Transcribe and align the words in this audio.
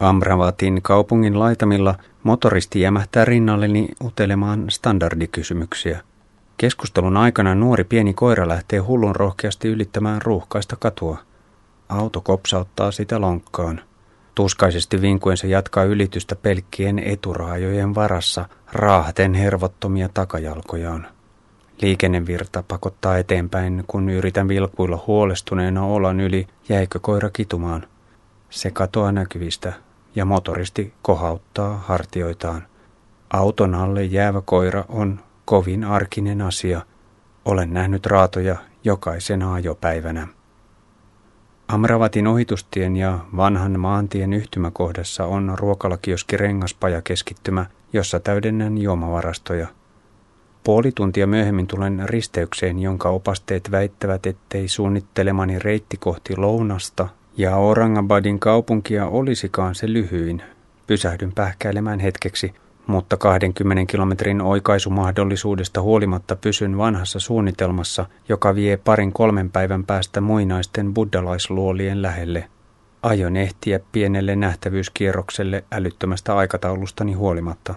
Amravatin 0.00 0.82
kaupungin 0.82 1.38
laitamilla 1.38 1.94
motoristi 2.22 2.80
jämähtää 2.80 3.24
rinnalleni 3.24 3.88
utelemaan 4.04 4.64
standardikysymyksiä. 4.70 6.00
Keskustelun 6.56 7.16
aikana 7.16 7.54
nuori 7.54 7.84
pieni 7.84 8.14
koira 8.14 8.48
lähtee 8.48 8.78
hullun 8.78 9.16
rohkeasti 9.16 9.68
ylittämään 9.68 10.22
ruuhkaista 10.22 10.76
katua. 10.76 11.18
Auto 11.88 12.20
kopsauttaa 12.20 12.90
sitä 12.90 13.20
lonkkaan. 13.20 13.80
Tuskaisesti 14.34 15.00
vinkuen 15.00 15.36
se 15.36 15.48
jatkaa 15.48 15.84
ylitystä 15.84 16.36
pelkkien 16.36 16.98
eturaajojen 16.98 17.94
varassa 17.94 18.48
raahten 18.72 19.34
hervottomia 19.34 20.08
takajalkojaan. 20.14 21.06
Liikennevirta 21.82 22.64
pakottaa 22.68 23.18
eteenpäin, 23.18 23.84
kun 23.86 24.10
yritän 24.10 24.48
vilkuilla 24.48 25.04
huolestuneena 25.06 25.84
olan 25.84 26.20
yli, 26.20 26.46
jäikö 26.68 26.98
koira 26.98 27.30
kitumaan. 27.30 27.86
Se 28.50 28.70
katoaa 28.70 29.12
näkyvistä 29.12 29.72
ja 30.14 30.24
motoristi 30.24 30.94
kohauttaa 31.02 31.84
hartioitaan. 31.86 32.66
Auton 33.30 33.74
alle 33.74 34.04
jäävä 34.04 34.42
koira 34.44 34.84
on 34.88 35.20
kovin 35.44 35.84
arkinen 35.84 36.42
asia. 36.42 36.80
Olen 37.44 37.74
nähnyt 37.74 38.06
raatoja 38.06 38.56
jokaisena 38.84 39.54
ajopäivänä. 39.54 40.28
Amravatin 41.68 42.26
ohitustien 42.26 42.96
ja 42.96 43.18
vanhan 43.36 43.80
maantien 43.80 44.32
yhtymäkohdassa 44.32 45.24
on 45.24 45.54
ruokalakioski 45.58 46.36
rengaspaja 46.36 47.02
keskittymä, 47.02 47.66
jossa 47.92 48.20
täydennän 48.20 48.78
juomavarastoja. 48.78 49.66
Puoli 50.64 50.92
tuntia 50.92 51.26
myöhemmin 51.26 51.66
tulen 51.66 52.02
risteykseen, 52.04 52.78
jonka 52.78 53.08
opasteet 53.08 53.70
väittävät, 53.70 54.26
ettei 54.26 54.68
suunnittelemani 54.68 55.58
reitti 55.58 55.96
kohti 55.96 56.36
lounasta 56.36 57.08
ja 57.38 57.56
Orangabadin 57.56 58.38
kaupunkia 58.38 59.06
olisikaan 59.06 59.74
se 59.74 59.92
lyhyin. 59.92 60.42
Pysähdyn 60.86 61.32
pähkäilemään 61.32 62.00
hetkeksi, 62.00 62.54
mutta 62.86 63.16
20 63.16 63.90
kilometrin 63.92 64.40
oikaisumahdollisuudesta 64.40 65.82
huolimatta 65.82 66.36
pysyn 66.36 66.78
vanhassa 66.78 67.20
suunnitelmassa, 67.20 68.06
joka 68.28 68.54
vie 68.54 68.76
parin 68.76 69.12
kolmen 69.12 69.50
päivän 69.50 69.84
päästä 69.84 70.20
muinaisten 70.20 70.94
buddalaisluolien 70.94 72.02
lähelle. 72.02 72.48
Aion 73.02 73.36
ehtiä 73.36 73.80
pienelle 73.92 74.36
nähtävyyskierrokselle 74.36 75.64
älyttömästä 75.72 76.36
aikataulustani 76.36 77.12
huolimatta. 77.12 77.74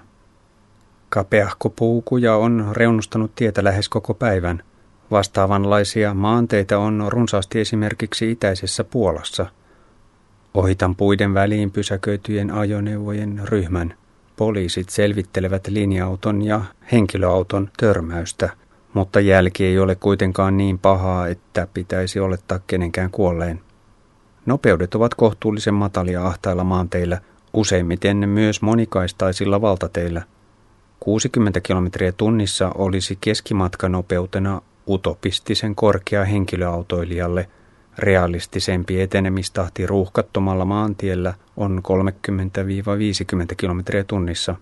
Kapeahko 1.09 1.69
puukuja 1.69 2.35
on 2.35 2.67
reunustanut 2.72 3.35
tietä 3.35 3.63
lähes 3.63 3.89
koko 3.89 4.13
päivän– 4.13 4.63
Vastaavanlaisia 5.11 6.13
maanteita 6.13 6.78
on 6.78 7.05
runsaasti 7.07 7.59
esimerkiksi 7.59 8.31
itäisessä 8.31 8.83
Puolassa. 8.83 9.45
Ohitan 10.53 10.95
puiden 10.95 11.33
väliin 11.33 11.71
pysäköityjen 11.71 12.52
ajoneuvojen 12.52 13.41
ryhmän. 13.45 13.94
Poliisit 14.35 14.89
selvittelevät 14.89 15.67
linja-auton 15.67 16.41
ja 16.41 16.61
henkilöauton 16.91 17.69
törmäystä, 17.77 18.49
mutta 18.94 19.19
jälki 19.19 19.66
ei 19.66 19.79
ole 19.79 19.95
kuitenkaan 19.95 20.57
niin 20.57 20.79
pahaa, 20.79 21.27
että 21.27 21.67
pitäisi 21.73 22.19
olettaa 22.19 22.59
kenenkään 22.67 23.11
kuolleen. 23.11 23.59
Nopeudet 24.45 24.95
ovat 24.95 25.16
kohtuullisen 25.16 25.73
matalia 25.73 26.27
ahtailla 26.27 26.63
maanteillä, 26.63 27.22
useimmiten 27.53 28.29
myös 28.29 28.61
monikaistaisilla 28.61 29.61
valtateillä. 29.61 30.22
60 30.99 31.61
kilometriä 31.61 32.11
tunnissa 32.11 32.72
olisi 32.75 33.17
keskimatkanopeutena 33.22 34.61
utopistisen 34.88 35.75
korkea 35.75 36.25
henkilöautoilijalle 36.25 37.49
realistisempi 37.97 39.02
etenemistahti 39.02 39.86
ruuhkattomalla 39.86 40.66
maantiellä 40.66 41.34
on 41.58 41.81
30-50 43.52 43.56
kilometriä 43.58 44.03
tunnissa. 44.03 44.56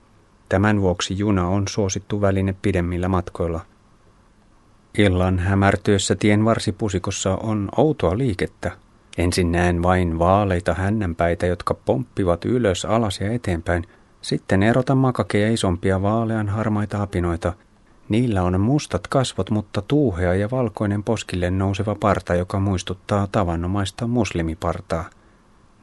Tämän 0.50 0.82
vuoksi 0.82 1.18
juna 1.18 1.48
on 1.48 1.68
suosittu 1.68 2.22
väline 2.22 2.56
pidemmillä 2.62 3.08
matkoilla. 3.08 3.62
Illan 4.98 5.39
hämärtyessä 5.39 6.16
tien 6.16 6.45
varsipusikossa 6.45 7.36
on 7.36 7.70
outoa 7.78 8.18
liikettä. 8.18 8.72
Ensin 9.18 9.52
näen 9.52 9.84
vain 9.84 10.20
vaaleita 10.20 10.73
hännänpäitä, 10.73 11.45
jotka 11.45 11.73
pomppivat 11.73 12.45
ylös, 12.45 12.86
alas 12.86 13.20
ja 13.20 13.32
eteenpäin. 13.32 13.84
Sitten 14.22 14.64
erotan 14.64 14.98
makakeja 14.98 15.52
isompia 15.52 16.02
vaalean 16.02 16.50
harmaita 16.50 17.02
apinoita– 17.02 17.54
Niillä 18.09 18.43
on 18.43 18.61
mustat 18.61 19.08
kasvot, 19.08 19.49
mutta 19.49 19.81
tuuhea 19.81 20.33
ja 20.33 20.52
valkoinen 20.52 21.03
poskille 21.03 21.52
nouseva 21.52 21.95
parta, 21.95 22.36
joka 22.36 22.59
muistuttaa 22.59 23.27
tavanomaista 23.27 24.08
muslimipartaa. 24.08 25.09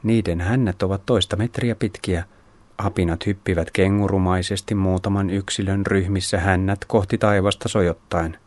Niiden 0.03 0.41
hännät 0.41 0.83
ovat 0.83 1.05
toista 1.05 1.35
metriä 1.35 1.75
pitkiä. 1.75 2.23
Apinat 2.77 3.25
hyppivät 3.25 3.71
kengurumaisesti 3.71 4.75
muutaman 4.75 5.29
yksilön 5.29 5.85
ryhmissä 5.85 6.39
hännät 6.39 6.85
kohti 6.85 7.17
taivasta 7.17 7.69
sojottaen. 7.69 8.37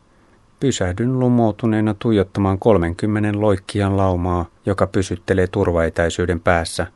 Pysähdyn 0.60 1.18
lumoutuneena 1.18 1.94
tuijottamaan 1.98 2.58
30 2.58 3.40
loikkian 3.40 3.96
laumaa, 3.96 4.46
joka 4.66 4.86
pysyttelee 4.86 5.46
turvaetäisyyden 5.46 6.40
päässä. 6.40 6.86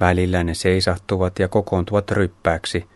Välillä 0.00 0.44
ne 0.44 0.54
seisahtuvat 0.54 1.38
ja 1.38 1.48
kokoontuvat 1.48 2.10
ryppääksi. 2.10 2.86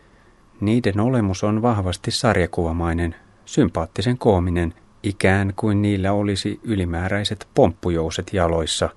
Niiden 0.61 0.99
olemus 0.99 1.43
on 1.43 1.61
vahvasti 1.61 2.11
sarjakuvamainen, 2.11 3.15
sympaattisen 3.45 4.17
koominen, 4.17 4.73
ikään 5.03 5.53
kuin 5.55 5.81
niillä 5.81 6.11
olisi 6.11 6.59
ylimääräiset 6.63 7.47
pomppujouset 7.55 8.33
jaloissa. 8.33 8.89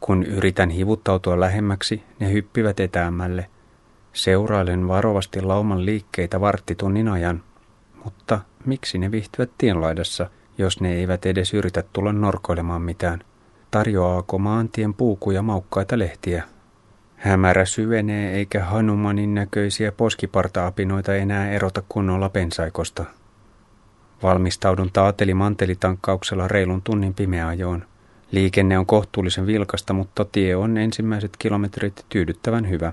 Kun 0.00 0.22
yritän 0.22 0.70
hivuttautua 0.70 1.40
lähemmäksi, 1.40 2.02
ne 2.20 2.32
hyppivät 2.32 2.80
etäämälle. 2.80 3.46
Seurailen 4.12 4.88
varovasti 4.88 5.40
lauman 5.40 5.86
liikkeitä 5.86 6.40
varttitunnin 6.40 7.08
ajan. 7.08 7.42
Mutta 8.04 8.40
miksi 8.66 8.98
ne 8.98 9.10
vihtyvät 9.10 9.50
tienlaidassa, 9.58 10.30
jos 10.58 10.80
ne 10.80 10.94
eivät 10.94 11.26
edes 11.26 11.54
yritä 11.54 11.82
tulla 11.92 12.12
norkoilemaan 12.12 12.82
mitään? 12.82 13.20
Tarjoaako 13.70 14.38
maantien 14.38 14.94
puukuja 14.94 15.42
maukkaita 15.42 15.98
lehtiä? 15.98 16.44
Hämärä 17.16 17.64
syvenee 17.64 18.32
eikä 18.32 18.64
Hanumanin 18.64 19.34
näköisiä 19.34 19.92
poskiparta-apinoita 19.92 21.14
enää 21.14 21.50
erota 21.50 21.82
kunnolla 21.88 22.28
pensaikosta. 22.28 23.04
Valmistaudun 24.22 24.90
taateli 24.92 25.34
mantelitankkauksella 25.34 26.48
reilun 26.48 26.82
tunnin 26.82 27.14
pimeäajoon. 27.14 27.84
Liikenne 28.30 28.78
on 28.78 28.86
kohtuullisen 28.86 29.46
vilkasta, 29.46 29.92
mutta 29.92 30.24
tie 30.24 30.56
on 30.56 30.78
ensimmäiset 30.78 31.36
kilometrit 31.38 32.06
tyydyttävän 32.08 32.68
hyvä. 32.68 32.92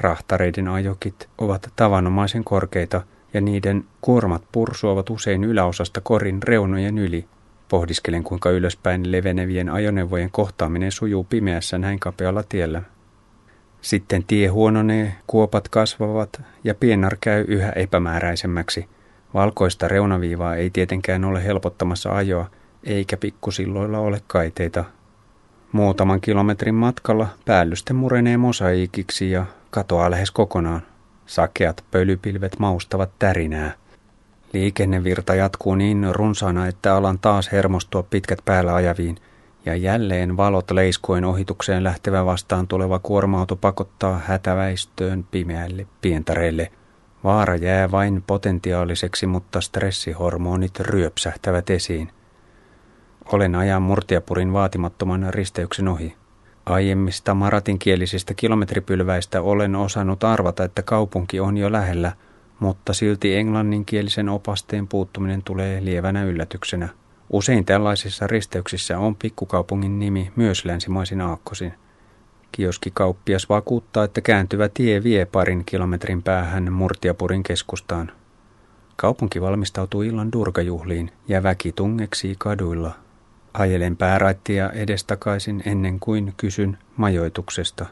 Rahtareiden 0.00 0.68
ajokit 0.68 1.28
ovat 1.38 1.72
tavanomaisen 1.76 2.44
korkeita 2.44 3.02
ja 3.34 3.40
niiden 3.40 3.84
kuormat 4.00 4.42
pursuavat 4.52 5.10
usein 5.10 5.44
yläosasta 5.44 6.00
korin 6.00 6.42
reunojen 6.42 6.98
yli. 6.98 7.24
Pohdiskelen, 7.68 8.24
kuinka 8.24 8.50
ylöspäin 8.50 9.12
levenevien 9.12 9.70
ajoneuvojen 9.70 10.30
kohtaaminen 10.30 10.92
sujuu 10.92 11.24
pimeässä 11.24 11.78
näin 11.78 11.98
kapealla 11.98 12.42
tiellä. 12.42 12.82
Sitten 13.80 14.24
tie 14.24 14.48
huononee, 14.48 15.14
kuopat 15.26 15.68
kasvavat 15.68 16.42
ja 16.64 16.74
pienar 16.74 17.16
käy 17.20 17.44
yhä 17.48 17.70
epämääräisemmäksi– 17.70 18.88
Valkoista 19.34 19.88
reunaviivaa 19.88 20.56
ei 20.56 20.70
tietenkään 20.70 21.24
ole 21.24 21.44
helpottamassa 21.44 22.16
ajoa, 22.16 22.50
eikä 22.84 23.16
pikkusilloilla 23.16 23.98
ole 23.98 24.22
kaiteita. 24.26 24.84
Muutaman 25.72 26.20
kilometrin 26.20 26.74
matkalla 26.74 27.28
päällyste 27.44 27.92
murenee 27.92 28.36
mosaikiksi 28.36 29.30
ja 29.30 29.46
katoaa 29.70 30.10
lähes 30.10 30.30
kokonaan. 30.30 30.82
Sakeat 31.26 31.84
pölypilvet 31.90 32.58
maustavat 32.58 33.10
tärinää. 33.18 33.72
Liikennevirta 34.52 35.34
jatkuu 35.34 35.74
niin 35.74 36.06
runsaana, 36.10 36.66
että 36.66 36.96
alan 36.96 37.18
taas 37.18 37.52
hermostua 37.52 38.02
pitkät 38.02 38.38
päällä 38.44 38.74
ajaviin, 38.74 39.16
ja 39.66 39.76
jälleen 39.76 40.36
valot 40.36 40.70
leiskuen 40.70 41.24
ohitukseen 41.24 41.84
lähtevä 41.84 42.26
vastaan 42.26 42.68
tuleva 42.68 42.98
kuorma-auto 42.98 43.56
pakottaa 43.56 44.20
hätäväistöön 44.26 45.24
pimeälle 45.30 45.86
pientareille– 46.00 46.70
Vaara 47.24 47.56
jää 47.56 47.90
vain 47.90 48.22
potentiaaliseksi, 48.26 49.26
mutta 49.26 49.60
stressihormonit 49.60 50.80
ryöpsähtävät 50.80 51.70
esiin. 51.70 52.10
Olen 53.32 53.54
ajan 53.54 53.82
murtiapurin 53.82 54.52
vaatimattoman 54.52 55.26
risteyksen 55.30 55.88
ohi. 55.88 56.16
Aiemmista 56.66 57.34
maratinkielisistä 57.34 58.34
kilometripylväistä 58.34 59.42
olen 59.42 59.76
osannut 59.76 60.24
arvata, 60.24 60.64
että 60.64 60.82
kaupunki 60.82 61.40
on 61.40 61.56
jo 61.56 61.72
lähellä, 61.72 62.12
mutta 62.58 62.92
silti 62.92 63.36
englanninkielisen 63.36 64.28
opasteen 64.28 64.88
puuttuminen 64.88 65.42
tulee 65.42 65.84
lievänä 65.84 66.24
yllätyksenä. 66.24 66.88
Usein 67.30 67.64
tällaisissa 67.64 68.26
risteyksissä 68.26 68.98
on 68.98 69.16
pikkukaupungin 69.16 69.98
nimi 69.98 70.32
myös 70.36 70.64
länsimaisin 70.64 71.20
aakkosin. 71.20 71.74
Kioskikauppias 72.52 73.48
vakuuttaa, 73.48 74.04
että 74.04 74.20
kääntyvä 74.20 74.68
tie 74.68 75.02
vie 75.02 75.24
parin 75.26 75.64
kilometrin 75.64 76.22
päähän 76.22 76.72
Murtiapurin 76.72 77.42
keskustaan. 77.42 78.12
Kaupunki 78.96 79.40
valmistautuu 79.40 80.02
illan 80.02 80.32
durgajuhliin 80.32 81.10
ja 81.28 81.42
väki 81.42 81.72
tungeksii 81.72 82.34
kaduilla. 82.38 82.92
Ajelen 83.54 83.96
pääraittia 83.96 84.70
edestakaisin 84.70 85.62
ennen 85.66 86.00
kuin 86.00 86.34
kysyn 86.36 86.78
majoituksesta. 86.96 87.86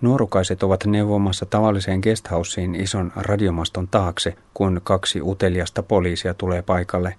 Nuorukaiset 0.00 0.62
ovat 0.62 0.84
neuvomassa 0.86 1.46
tavalliseen 1.46 2.00
guesthouseen 2.00 2.74
ison 2.74 3.12
radiomaston 3.16 3.88
taakse, 3.88 4.36
kun 4.54 4.80
kaksi 4.84 5.20
uteliasta 5.22 5.82
poliisia 5.82 6.34
tulee 6.34 6.62
paikalle. 6.62 7.14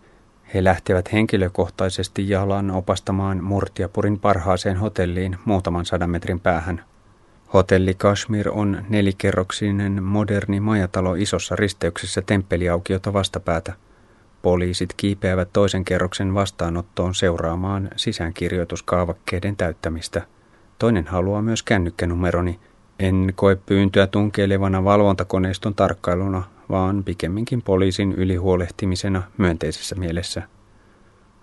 He 0.53 0.63
lähtevät 0.63 1.13
henkilökohtaisesti 1.13 2.29
jalan 2.29 2.71
opastamaan 2.71 3.43
Murtiapurin 3.43 4.19
parhaaseen 4.19 4.77
hotelliin 4.77 5.37
muutaman 5.45 5.85
sadan 5.85 6.09
metrin 6.09 6.39
päähän. 6.39 6.83
Hotelli 7.53 7.93
Kashmir 7.93 8.49
on 8.49 8.85
nelikerroksinen 8.89 10.03
moderni 10.03 10.59
majatalo 10.59 11.15
isossa 11.15 11.55
risteyksessä 11.55 12.21
temppeliaukiota 12.21 13.13
vastapäätä. 13.13 13.73
Poliisit 14.41 14.93
kiipeävät 14.97 15.49
toisen 15.53 15.85
kerroksen 15.85 16.33
vastaanottoon 16.33 17.15
seuraamaan 17.15 17.89
sisäänkirjoituskaavakkeiden 17.95 19.55
täyttämistä. 19.55 20.21
Toinen 20.79 21.07
haluaa 21.07 21.41
myös 21.41 21.63
kännykkänumeroni. 21.63 22.59
En 22.99 23.33
koe 23.35 23.55
pyyntöä 23.55 24.07
tunkeilevana 24.07 24.83
valvontakoneiston 24.83 25.75
tarkkailuna, 25.75 26.43
vaan 26.69 27.03
pikemminkin 27.03 27.61
poliisin 27.61 28.11
ylihuolehtimisena 28.11 29.23
myönteisessä 29.37 29.95
mielessä. 29.95 30.43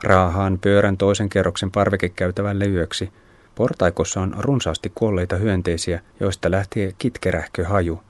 Raahaan 0.04 0.58
pyörän 0.58 0.96
toisen 0.96 1.28
kerroksen 1.28 1.70
parvekekäytävälle 1.70 2.66
yöksi– 2.66 3.12
Portaikossa 3.54 4.20
on 4.20 4.34
runsaasti 4.38 4.92
kuolleita 4.94 5.36
hyönteisiä, 5.36 6.00
joista 6.20 6.50
lähtee 6.50 6.92
kitkerähkö 6.98 7.66
haju. 7.66 8.02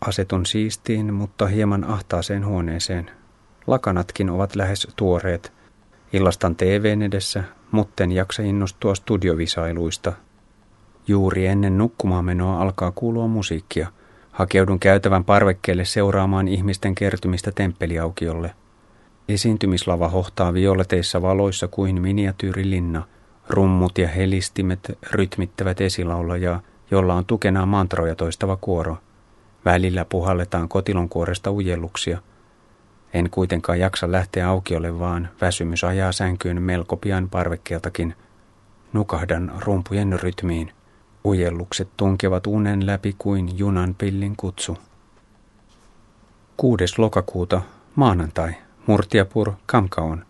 Asetun 0.00 0.46
siistiin, 0.46 1.14
mutta 1.14 1.46
hieman 1.46 1.84
ahtaaseen 1.84 2.46
huoneeseen. 2.46 3.10
Lakanatkin 3.66 4.30
ovat 4.30 4.56
lähes 4.56 4.88
tuoreet. 4.96 5.52
Illastan 6.12 6.56
TVn 6.56 7.02
edessä, 7.02 7.44
mutten 7.70 8.12
jaksa 8.12 8.42
innostua 8.42 8.94
studiovisailuista. 8.94 10.12
Juuri 11.08 11.46
ennen 11.46 11.78
nukkumaanmenoa 11.78 12.62
alkaa 12.62 12.92
kuulua 12.94 13.28
musiikkia. 13.28 13.92
Hakeudun 14.32 14.80
käytävän 14.80 15.24
parvekkeelle 15.24 15.84
seuraamaan 15.84 16.48
ihmisten 16.48 16.94
kertymistä 16.94 17.52
temppeliaukiolle. 17.52 18.54
Esiintymislava 19.28 20.08
hohtaa 20.08 20.54
violeteissa 20.54 21.22
valoissa 21.22 21.68
kuin 21.68 22.02
miniatyyrilinna– 22.02 23.02
Rummut 23.48 23.98
ja 23.98 24.08
helistimet 24.08 24.98
rytmittävät 25.10 25.80
esilaulajaa, 25.80 26.60
jolla 26.90 27.14
on 27.14 27.24
tukenaan 27.24 27.68
mantroja 27.68 28.14
toistava 28.14 28.56
kuoro. 28.56 28.96
Välillä 29.64 30.04
puhalletaan 30.04 30.68
kotilonkuoresta 30.68 31.50
ujelluksia. 31.50 32.18
En 33.14 33.30
kuitenkaan 33.30 33.80
jaksa 33.80 34.12
lähteä 34.12 34.48
aukiolle, 34.48 34.98
vaan 34.98 35.28
väsymys 35.40 35.84
ajaa 35.84 36.12
sänkyyn 36.12 36.62
melko 36.62 36.96
pian 36.96 37.28
parvekkeeltakin. 37.28 38.14
Nukahdan 38.92 39.52
rumpujen 39.58 40.20
rytmiin. 40.20 40.72
Ujellukset 41.24 41.88
tunkevat 41.96 42.46
unen 42.46 42.86
läpi 42.86 43.14
kuin 43.18 43.58
junan 43.58 43.94
pillin 43.94 44.36
kutsu. 44.36 44.78
6. 46.56 46.84
lokakuuta, 46.98 47.62
maanantai, 47.94 48.50
Murtiapur, 48.86 49.52
Kamkaon. 49.66 50.26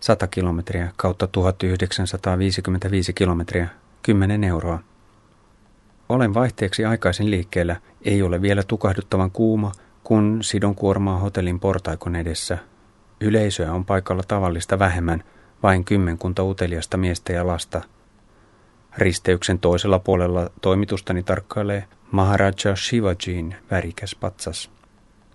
100 0.00 0.26
kilometriä 0.26 0.92
kautta 0.96 1.26
1955 1.26 3.12
kilometriä, 3.12 3.68
10 4.02 4.44
euroa. 4.44 4.78
Olen 6.08 6.34
vaihteeksi 6.34 6.84
aikaisin 6.84 7.30
liikkeellä, 7.30 7.76
ei 8.04 8.22
ole 8.22 8.42
vielä 8.42 8.62
tukahduttavan 8.62 9.30
kuuma, 9.30 9.72
kun 10.04 10.38
sidon 10.42 10.74
kuormaa 10.74 11.18
hotellin 11.18 11.60
portaikon 11.60 12.16
edessä. 12.16 12.58
Yleisöä 13.20 13.72
on 13.72 13.84
paikalla 13.84 14.22
tavallista 14.28 14.78
vähemmän, 14.78 15.24
vain 15.62 15.84
kymmenkunta 15.84 16.44
uteliasta 16.44 16.96
miestä 16.96 17.32
ja 17.32 17.46
lasta. 17.46 17.82
Risteyksen 18.98 19.58
toisella 19.58 19.98
puolella 19.98 20.50
toimitustani 20.60 21.22
tarkkailee 21.22 21.84
Maharaja 22.10 22.76
Shivajin 22.76 23.54
värikäs 23.70 24.16
patsas. 24.20 24.70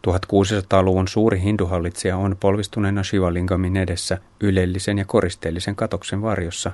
1600-luvun 0.07 1.07
suuri 1.07 1.42
hinduhallitsija 1.42 2.18
on 2.18 2.38
polvistuneena 2.39 3.04
Shivalingamin 3.04 3.77
edessä 3.77 4.18
ylellisen 4.39 4.98
ja 4.98 5.06
koristeellisen 5.06 5.75
katoksen 5.75 6.21
varjossa. 6.21 6.71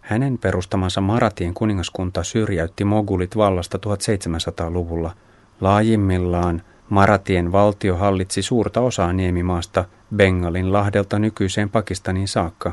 Hänen 0.00 0.38
perustamansa 0.38 1.00
Maratien 1.00 1.54
kuningaskunta 1.54 2.22
syrjäytti 2.22 2.84
mogulit 2.84 3.36
vallasta 3.36 3.78
1700-luvulla. 3.78 5.12
Laajimmillaan 5.60 6.62
Maratien 6.88 7.52
valtio 7.52 7.96
hallitsi 7.96 8.42
suurta 8.42 8.80
osaa 8.80 9.12
niemimaasta 9.12 9.84
Bengalin 10.16 10.72
lahdelta 10.72 11.18
nykyiseen 11.18 11.70
Pakistaniin 11.70 12.28
saakka. 12.28 12.72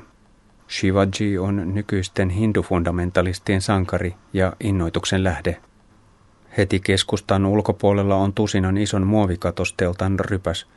Shivaji 0.69 1.38
on 1.38 1.74
nykyisten 1.74 2.30
hindufundamentalistien 2.30 3.62
sankari 3.62 4.16
ja 4.33 4.54
innoituksen 4.60 5.24
lähde. 5.24 5.57
Heti 6.57 6.80
keskustan 6.80 7.45
ulkopuolella 7.45 8.16
on 8.16 8.33
tusinan 8.33 8.77
ison 8.77 9.07
muovikatosteltan 9.07 10.19
rypäs. 10.19 10.68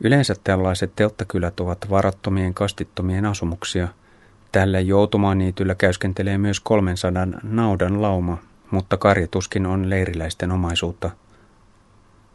Yleensä 0.00 0.34
tällaiset 0.44 0.92
telttakylät 0.96 1.60
ovat 1.60 1.90
varattomien 1.90 2.54
kastittomien 2.54 3.24
asumuksia. 3.24 3.88
Tällä 4.52 4.80
joutumaaniityllä 4.80 5.74
käyskentelee 5.74 6.38
myös 6.38 6.60
300 6.60 7.26
naudan 7.42 8.02
lauma, 8.02 8.38
mutta 8.70 8.96
karjatuskin 8.96 9.66
on 9.66 9.90
leiriläisten 9.90 10.52
omaisuutta. 10.52 11.10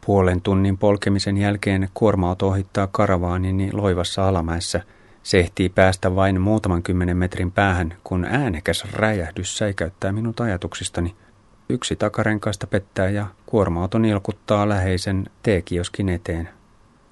Puolen 0.06 0.40
tunnin 0.40 0.78
polkemisen 0.78 1.36
jälkeen 1.36 1.88
kuorma-auto 1.94 2.48
ohittaa 2.48 2.86
karavaanini 2.86 3.72
loivassa 3.72 4.28
alamäessä. 4.28 4.82
Se 5.24 5.40
ehtii 5.40 5.68
päästä 5.68 6.14
vain 6.14 6.40
muutaman 6.40 6.82
kymmenen 6.82 7.16
metrin 7.16 7.52
päähän, 7.52 7.94
kun 8.04 8.24
äänekäs 8.24 8.84
räjähdys 8.92 9.58
säikäyttää 9.58 10.12
minut 10.12 10.40
ajatuksistani– 10.40 11.16
Yksi 11.68 11.96
takarenkaista 11.96 12.66
pettää 12.66 13.08
ja 13.08 13.26
kuorma-auto 13.46 13.98
nilkuttaa 13.98 14.68
läheisen 14.68 15.26
teekioskin 15.42 16.08
eteen. 16.08 16.48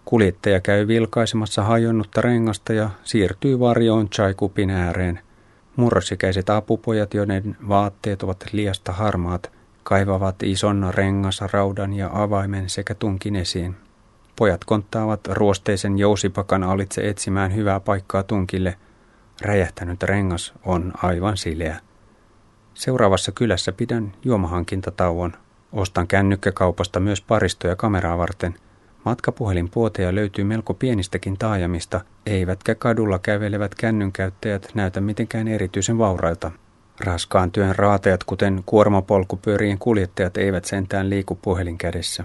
Kuljettaja 0.04 0.60
käy 0.60 0.88
vilkaisemassa 0.88 1.62
hajonnutta 1.62 2.20
rengasta 2.20 2.72
ja 2.72 2.90
siirtyy 3.04 3.60
varjoon 3.60 4.08
chaikupin 4.08 4.70
ääreen. 4.70 5.20
Murrosikäiset 5.76 6.50
apupojat, 6.50 7.14
joiden 7.14 7.56
vaatteet 7.68 8.22
ovat 8.22 8.46
liasta 8.52 8.92
harmaat, 8.92 9.52
kaivavat 9.82 10.42
ison 10.42 10.90
rengasraudan 10.94 11.92
ja 11.92 12.10
avaimen 12.12 12.68
sekä 12.68 12.94
tunkin 12.94 13.36
esiin. 13.36 13.76
Pojat 14.36 14.64
konttaavat 14.64 15.20
ruosteisen 15.28 15.98
jousipakan 15.98 16.64
alitse 16.64 17.08
etsimään 17.08 17.54
hyvää 17.54 17.80
paikkaa 17.80 18.22
tunkille. 18.22 18.76
Räjähtänyt 19.42 20.02
rengas 20.02 20.52
on 20.64 20.92
aivan 21.02 21.36
sileä. 21.36 21.80
Seuraavassa 22.74 23.32
kylässä 23.32 23.72
pidän 23.72 24.12
juomahankintatauon. 24.24 25.32
Ostan 25.72 26.06
kännykkäkaupasta 26.06 27.00
myös 27.00 27.20
paristoja 27.20 27.76
kameraa 27.76 28.18
varten. 28.18 28.54
Matkapuhelinpuoteja 29.04 30.14
löytyy 30.14 30.44
melko 30.44 30.74
pienistäkin 30.74 31.38
taajamista, 31.38 32.00
eivätkä 32.26 32.74
kadulla 32.74 33.18
kävelevät 33.18 33.74
kännynkäyttäjät 33.74 34.68
näytä 34.74 35.00
mitenkään 35.00 35.48
erityisen 35.48 35.98
vaurailta. 35.98 36.50
Raskaan 37.00 37.50
työn 37.52 37.76
raatajat, 37.76 38.24
kuten 38.24 38.62
kuormapolkupyörien 38.66 39.78
kuljettajat, 39.78 40.36
eivät 40.36 40.64
sentään 40.64 41.10
liiku 41.10 41.34
puhelin 41.34 41.78
kädessä. 41.78 42.24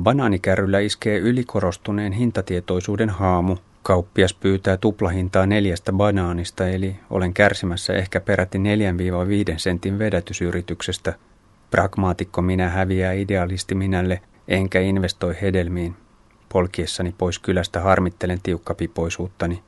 Banaanikärryllä 0.00 0.78
iskee 0.78 1.18
ylikorostuneen 1.18 2.12
hintatietoisuuden 2.12 3.10
haamu, 3.10 3.56
Kauppias 3.82 4.34
pyytää 4.34 4.76
tuplahintaa 4.76 5.46
neljästä 5.46 5.92
banaanista, 5.92 6.68
eli 6.68 6.96
olen 7.10 7.34
kärsimässä 7.34 7.92
ehkä 7.92 8.20
peräti 8.20 8.58
4-5 8.58 8.60
sentin 9.56 9.98
vedätysyrityksestä. 9.98 11.14
Pragmaatikko 11.70 12.42
minä 12.42 12.68
häviää 12.68 13.12
idealisti 13.12 13.74
minälle, 13.74 14.20
enkä 14.48 14.80
investoi 14.80 15.36
hedelmiin. 15.42 15.94
Polkiessani 16.48 17.14
pois 17.18 17.38
kylästä 17.38 17.80
harmittelen 17.80 18.40
tiukkapipoisuuttani. 18.42 19.62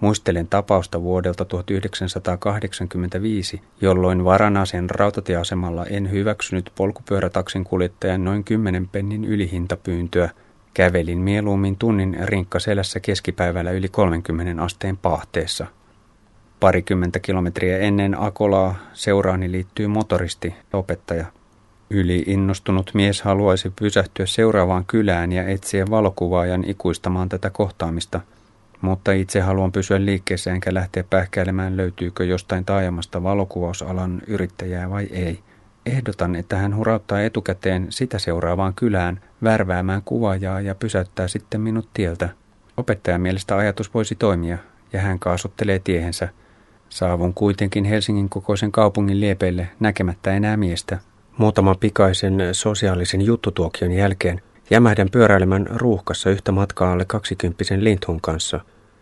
Muistelen 0.00 0.46
tapausta 0.46 1.02
vuodelta 1.02 1.44
1985, 1.44 3.62
jolloin 3.80 4.24
Varanasen 4.24 4.90
rautatieasemalla 4.90 5.86
en 5.86 6.10
hyväksynyt 6.10 6.72
polkupyörätaksin 6.74 7.64
kuljettajan 7.64 8.24
noin 8.24 8.44
10 8.44 8.88
pennin 8.88 9.24
ylihintapyyntöä– 9.24 10.30
Kävelin 10.74 11.18
mieluummin 11.18 11.76
tunnin 11.76 12.16
rinkka 12.24 12.58
selässä 12.58 13.00
keskipäivällä 13.00 13.70
yli 13.70 13.88
30 13.88 14.62
asteen 14.62 14.96
pahteessa. 14.96 15.66
Parikymmentä 16.60 17.18
kilometriä 17.18 17.78
ennen 17.78 18.20
Akolaa 18.20 18.74
seuraani 18.92 19.52
liittyy 19.52 19.86
motoristi, 19.86 20.54
opettaja. 20.72 21.24
Yli 21.90 22.24
innostunut 22.26 22.90
mies 22.94 23.22
haluaisi 23.22 23.72
pysähtyä 23.80 24.26
seuraavaan 24.26 24.84
kylään 24.84 25.32
ja 25.32 25.48
etsiä 25.48 25.84
valokuvaajan 25.90 26.64
ikuistamaan 26.64 27.28
tätä 27.28 27.50
kohtaamista, 27.50 28.20
mutta 28.80 29.12
itse 29.12 29.40
haluan 29.40 29.72
pysyä 29.72 30.04
liikkeessä 30.04 30.52
enkä 30.52 30.74
lähteä 30.74 31.04
pähkäilemään 31.10 31.76
löytyykö 31.76 32.24
jostain 32.24 32.64
taajamasta 32.64 33.22
valokuvausalan 33.22 34.22
yrittäjää 34.26 34.90
vai 34.90 35.04
ei– 35.10 35.38
Ehdotan, 35.86 36.36
että 36.36 36.56
hän 36.56 36.76
hurauttaa 36.76 37.22
etukäteen 37.22 37.86
sitä 37.90 38.18
seuraavaan 38.18 38.74
kylään 38.74 39.20
värväämään 39.42 40.02
kuvaajaa 40.04 40.60
ja 40.60 40.74
pysäyttää 40.74 41.28
sitten 41.28 41.60
minut 41.60 41.88
tieltä. 41.94 42.28
Opettajan 42.76 43.20
mielestä 43.20 43.56
ajatus 43.56 43.94
voisi 43.94 44.14
toimia, 44.14 44.58
ja 44.92 45.00
hän 45.00 45.18
kaasuttelee 45.18 45.78
tiehensä. 45.78 46.28
Saavun 46.88 47.34
kuitenkin 47.34 47.84
Helsingin 47.84 48.28
kokoisen 48.28 48.72
kaupungin 48.72 49.20
liepeille 49.20 49.68
näkemättä 49.80 50.32
enää 50.32 50.56
miestä. 50.56 50.98
Muutaman 51.36 51.78
pikaisen 51.78 52.38
sosiaalisen 52.52 53.22
juttutuokion 53.22 53.92
jälkeen 53.92 54.42
jämähdän 54.70 55.10
pyöräilemään 55.10 55.66
ruuhkassa 55.74 56.30
yhtä 56.30 56.52
matkaa 56.52 56.92
alle 56.92 57.04
kaksikymppisen 57.04 57.84
Linthun 57.84 58.20
kanssa. 58.20 58.60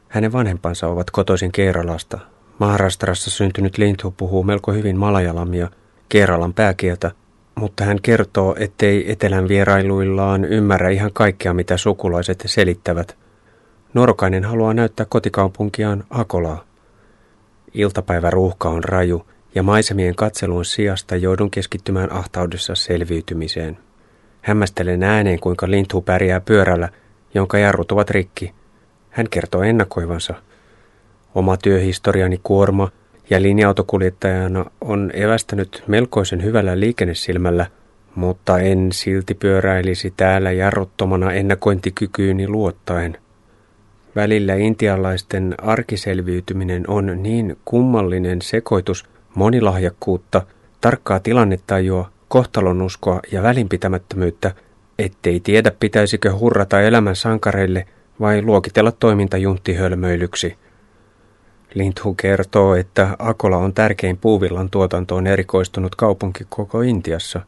Hänen 0.09 0.33
vanhempansa 0.33 0.89
ovat 0.89 1.11
kotoisin 1.11 1.53
Keeralasta. 1.53 2.19
Maharashtrassa 2.59 3.31
syntynyt 3.31 3.79
Linthu 3.79 4.11
puhuu 4.17 4.43
melko 4.43 4.73
hyvin 4.73 4.97
malajalamia, 4.97 5.71
Keeralan 6.09 6.55
pääkieltä, 6.55 7.11
mutta 7.55 7.85
hän 7.85 7.99
kertoo, 8.03 8.57
ettei 8.59 9.13
etelän 9.13 9.49
vierailuillaan 9.49 10.45
ymmärrä 10.45 10.91
ihan 10.91 11.11
kaikkea, 11.13 11.55
mitä 11.55 11.77
sukulaiset 11.77 12.43
selittävät. 12.47 13.17
Nuorokainen 13.95 14.45
haluaa 14.45 14.75
näyttää 14.75 15.07
kotikaupunkiaan 15.09 16.05
Akolaa. 16.11 16.65
Iltapäiväruuhka 17.75 18.69
on 18.69 18.85
raju 18.85 19.27
ja 19.55 19.63
maisemien 19.63 20.15
katselun 20.15 20.65
sijasta 20.65 21.17
joudun 21.17 21.51
keskittymään 21.51 22.13
ahtaudessa 22.13 22.75
selviytymiseen. 22.75 23.79
Hämmästelen 24.49 25.03
ääneen, 25.03 25.41
kuinka 25.41 25.71
lintu 25.71 26.01
pärjää 26.01 26.41
pyörällä, 26.41 26.89
jonka 27.35 27.59
jarrut 27.59 27.93
ovat 27.93 28.11
rikki. 28.11 28.53
Hän 29.11 29.27
kertoo 29.31 29.63
ennakoivansa. 29.63 30.35
Oma 31.35 31.57
työhistoriani 31.57 32.41
kuorma 32.43 32.89
ja 33.31 33.43
linja-autokuljettajana 33.43 34.71
on 34.81 35.11
evästänyt 35.15 35.85
melkoisen 35.87 36.43
hyvällä 36.43 36.81
liikennesilmällä, 36.81 37.67
mutta 38.15 38.59
en 38.59 38.93
silti 38.93 39.35
pyöräilisi 39.35 40.13
täällä 40.17 40.53
jarruttomana 40.53 41.33
ennakointikykyyni 41.33 42.49
luottaen. 42.49 43.19
Välillä 44.17 44.55
intialaisten 44.55 45.55
arkiselviytyminen 45.63 46.85
on 46.91 47.23
niin 47.23 47.57
kummallinen 47.65 48.43
sekoitus 48.43 49.05
monilahjakkuutta, 49.35 50.43
tarkkaa 50.81 51.21
tilannetajua, 51.21 52.11
kohtalonuskoa 52.29 53.21
ja 53.33 53.43
välinpitämättömyyttä, 53.43 54.55
ettei 54.99 55.41
tiedä 55.41 55.71
pitäisikö 55.81 56.33
hurrata 56.37 56.81
elämän 56.81 57.17
sankareille 57.17 57.87
vai 58.21 58.43
luokitella 58.43 58.93
toiminta 58.93 59.37
junttihölmöilyksi– 59.37 60.57
Linthu 61.75 62.15
kertoo, 62.15 62.75
että 62.75 63.17
Akola 63.19 63.57
on 63.57 63.75
tärkein 63.75 64.17
puuvillan 64.17 64.71
tuotantoon 64.71 65.27
erikoistunut 65.27 65.95
kaupunki 65.95 66.45
koko 66.49 66.81
Intiassa. 66.81 67.41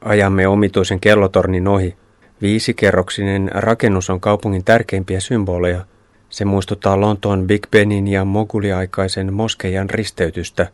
Ajamme 0.00 0.48
omituisen 0.48 1.00
kellotornin 1.00 1.68
ohi. 1.68 1.96
Viisikerroksinen 2.42 3.50
rakennus 3.54 4.10
on 4.10 4.20
kaupungin 4.20 4.64
tärkeimpiä 4.64 5.20
symboleja. 5.20 5.84
Se 6.30 6.44
muistuttaa 6.44 7.00
Lontoon 7.00 7.46
Big 7.46 7.66
Benin 7.70 8.08
ja 8.08 8.24
moguliaikaisen 8.24 9.32
moskeijan 9.32 9.90
risteytystä. 9.90 10.66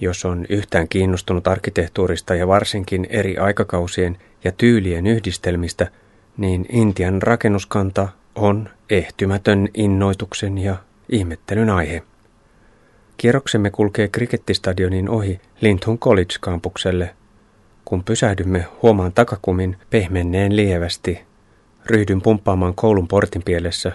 Jos 0.00 0.24
on 0.24 0.46
yhtään 0.48 0.88
kiinnostunut 0.88 1.48
arkkitehtuurista 1.48 2.34
ja 2.34 2.48
varsinkin 2.48 3.06
eri 3.10 3.38
aikakausien 3.38 4.18
ja 4.44 4.52
tyylien 4.52 5.06
yhdistelmistä, 5.06 5.88
niin 6.36 6.66
Intian 6.72 7.22
rakennuskanta 7.22 8.08
on 8.34 8.68
ehtymätön 8.90 9.68
innoituksen 9.74 10.58
ja 10.58 10.76
ihmettelyn 11.08 11.70
aihe. 11.70 12.02
Kierroksemme 13.16 13.70
kulkee 13.70 14.08
krikettistadionin 14.08 15.08
ohi 15.08 15.40
Linthun 15.60 15.98
College-kampukselle. 15.98 17.14
Kun 17.84 18.04
pysähdymme, 18.04 18.66
huomaan 18.82 19.12
takakumin 19.12 19.76
pehmenneen 19.90 20.56
lievästi. 20.56 21.20
Ryhdyn 21.86 22.22
pumppaamaan 22.22 22.74
koulun 22.74 23.08
portin 23.08 23.42
pielessä. 23.42 23.92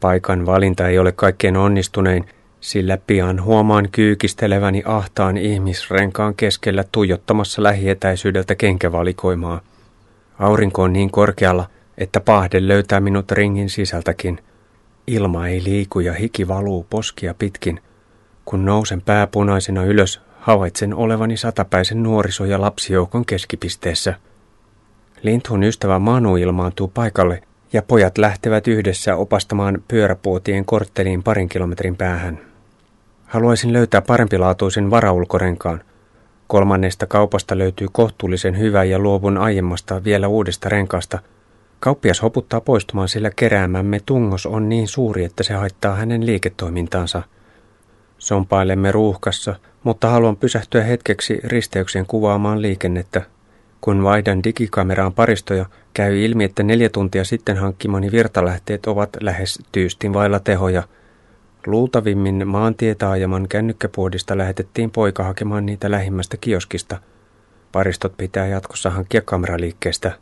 Paikan 0.00 0.46
valinta 0.46 0.88
ei 0.88 0.98
ole 0.98 1.12
kaikkein 1.12 1.56
onnistunein, 1.56 2.24
sillä 2.64 2.98
pian 3.06 3.42
huomaan 3.42 3.88
kyykisteleväni 3.92 4.82
ahtaan 4.86 5.36
ihmisrenkaan 5.36 6.34
keskellä 6.34 6.84
tuijottamassa 6.92 7.62
lähietäisyydeltä 7.62 8.54
kenkävalikoimaa. 8.54 9.60
Aurinko 10.38 10.82
on 10.82 10.92
niin 10.92 11.10
korkealla, 11.10 11.66
että 11.98 12.20
pahde 12.20 12.68
löytää 12.68 13.00
minut 13.00 13.32
ringin 13.32 13.70
sisältäkin– 13.70 14.38
Ilma 15.06 15.48
ei 15.48 15.64
liiku 15.64 16.00
ja 16.00 16.12
hiki 16.12 16.48
valuu 16.48 16.86
poskia 16.90 17.34
pitkin. 17.34 17.80
Kun 18.44 18.64
nousen 18.64 19.02
pääpunaisena 19.02 19.84
ylös, 19.84 20.20
havaitsen 20.40 20.94
olevani 20.94 21.36
satapäisen 21.36 22.02
nuoriso- 22.02 22.44
ja 22.44 22.60
lapsijoukon 22.60 23.26
keskipisteessä. 23.26 24.14
Linthun 25.22 25.62
ystävä 25.62 25.98
Manu 25.98 26.36
ilmaantuu 26.36 26.88
paikalle 26.88 27.42
ja 27.72 27.82
pojat 27.82 28.18
lähtevät 28.18 28.68
yhdessä 28.68 29.16
opastamaan 29.16 29.82
pyöräpuotien 29.88 30.64
kortteliin 30.64 31.22
parin 31.22 31.48
kilometrin 31.48 31.96
päähän. 31.96 32.53
Haluaisin 33.34 33.72
löytää 33.72 34.02
parempilaatuisen 34.02 34.90
varaulkorenkaan. 34.90 35.82
Kolmannesta 36.46 37.06
kaupasta 37.06 37.58
löytyy 37.58 37.88
kohtuullisen 37.92 38.58
hyvä 38.58 38.84
ja 38.84 38.98
luovun 38.98 39.38
aiemmasta 39.38 40.04
vielä 40.04 40.28
uudesta 40.28 40.68
renkaasta– 40.68 41.18
Kauppias 41.84 42.22
hoputtaa 42.22 42.60
poistumaan, 42.60 43.08
sillä 43.08 43.30
keräämämme 43.36 44.00
tungos 44.06 44.46
on 44.46 44.68
niin 44.68 44.88
suuri, 44.88 45.24
että 45.24 45.42
se 45.42 45.54
haittaa 45.54 45.94
hänen 45.94 46.26
liiketoimintaansa. 46.26 47.22
Sompailemme 48.18 48.92
ruuhkassa, 48.92 49.54
mutta 49.82 50.10
haluan 50.10 50.36
pysähtyä 50.36 50.82
hetkeksi 50.82 51.40
risteykseen 51.44 52.06
kuvaamaan 52.06 52.62
liikennettä. 52.62 53.22
Kun 53.80 54.02
vaihdan 54.02 54.44
digikameraan 54.44 55.12
paristoja, 55.12 55.66
käy 55.94 56.24
ilmi, 56.24 56.44
että 56.44 56.62
neljä 56.62 56.88
tuntia 56.88 57.24
sitten 57.24 57.56
hankkimani 57.56 58.12
virtalähteet 58.12 58.86
ovat 58.86 59.10
lähes 59.20 59.58
tyystin 59.72 60.12
vailla 60.12 60.40
tehoja. 60.40 60.82
Luultavimmin 61.66 62.48
maantietaajaman 62.48 63.48
kännykkäpuodista 63.48 64.38
lähetettiin 64.38 64.90
poika 64.90 65.24
hakemaan 65.24 65.66
niitä 65.66 65.90
lähimmästä 65.90 66.36
kioskista. 66.36 66.98
Paristot 67.72 68.16
pitää 68.16 68.46
jatkossa 68.46 68.90
hankkia 68.90 69.22
kameraliikkeestä. 69.22 70.12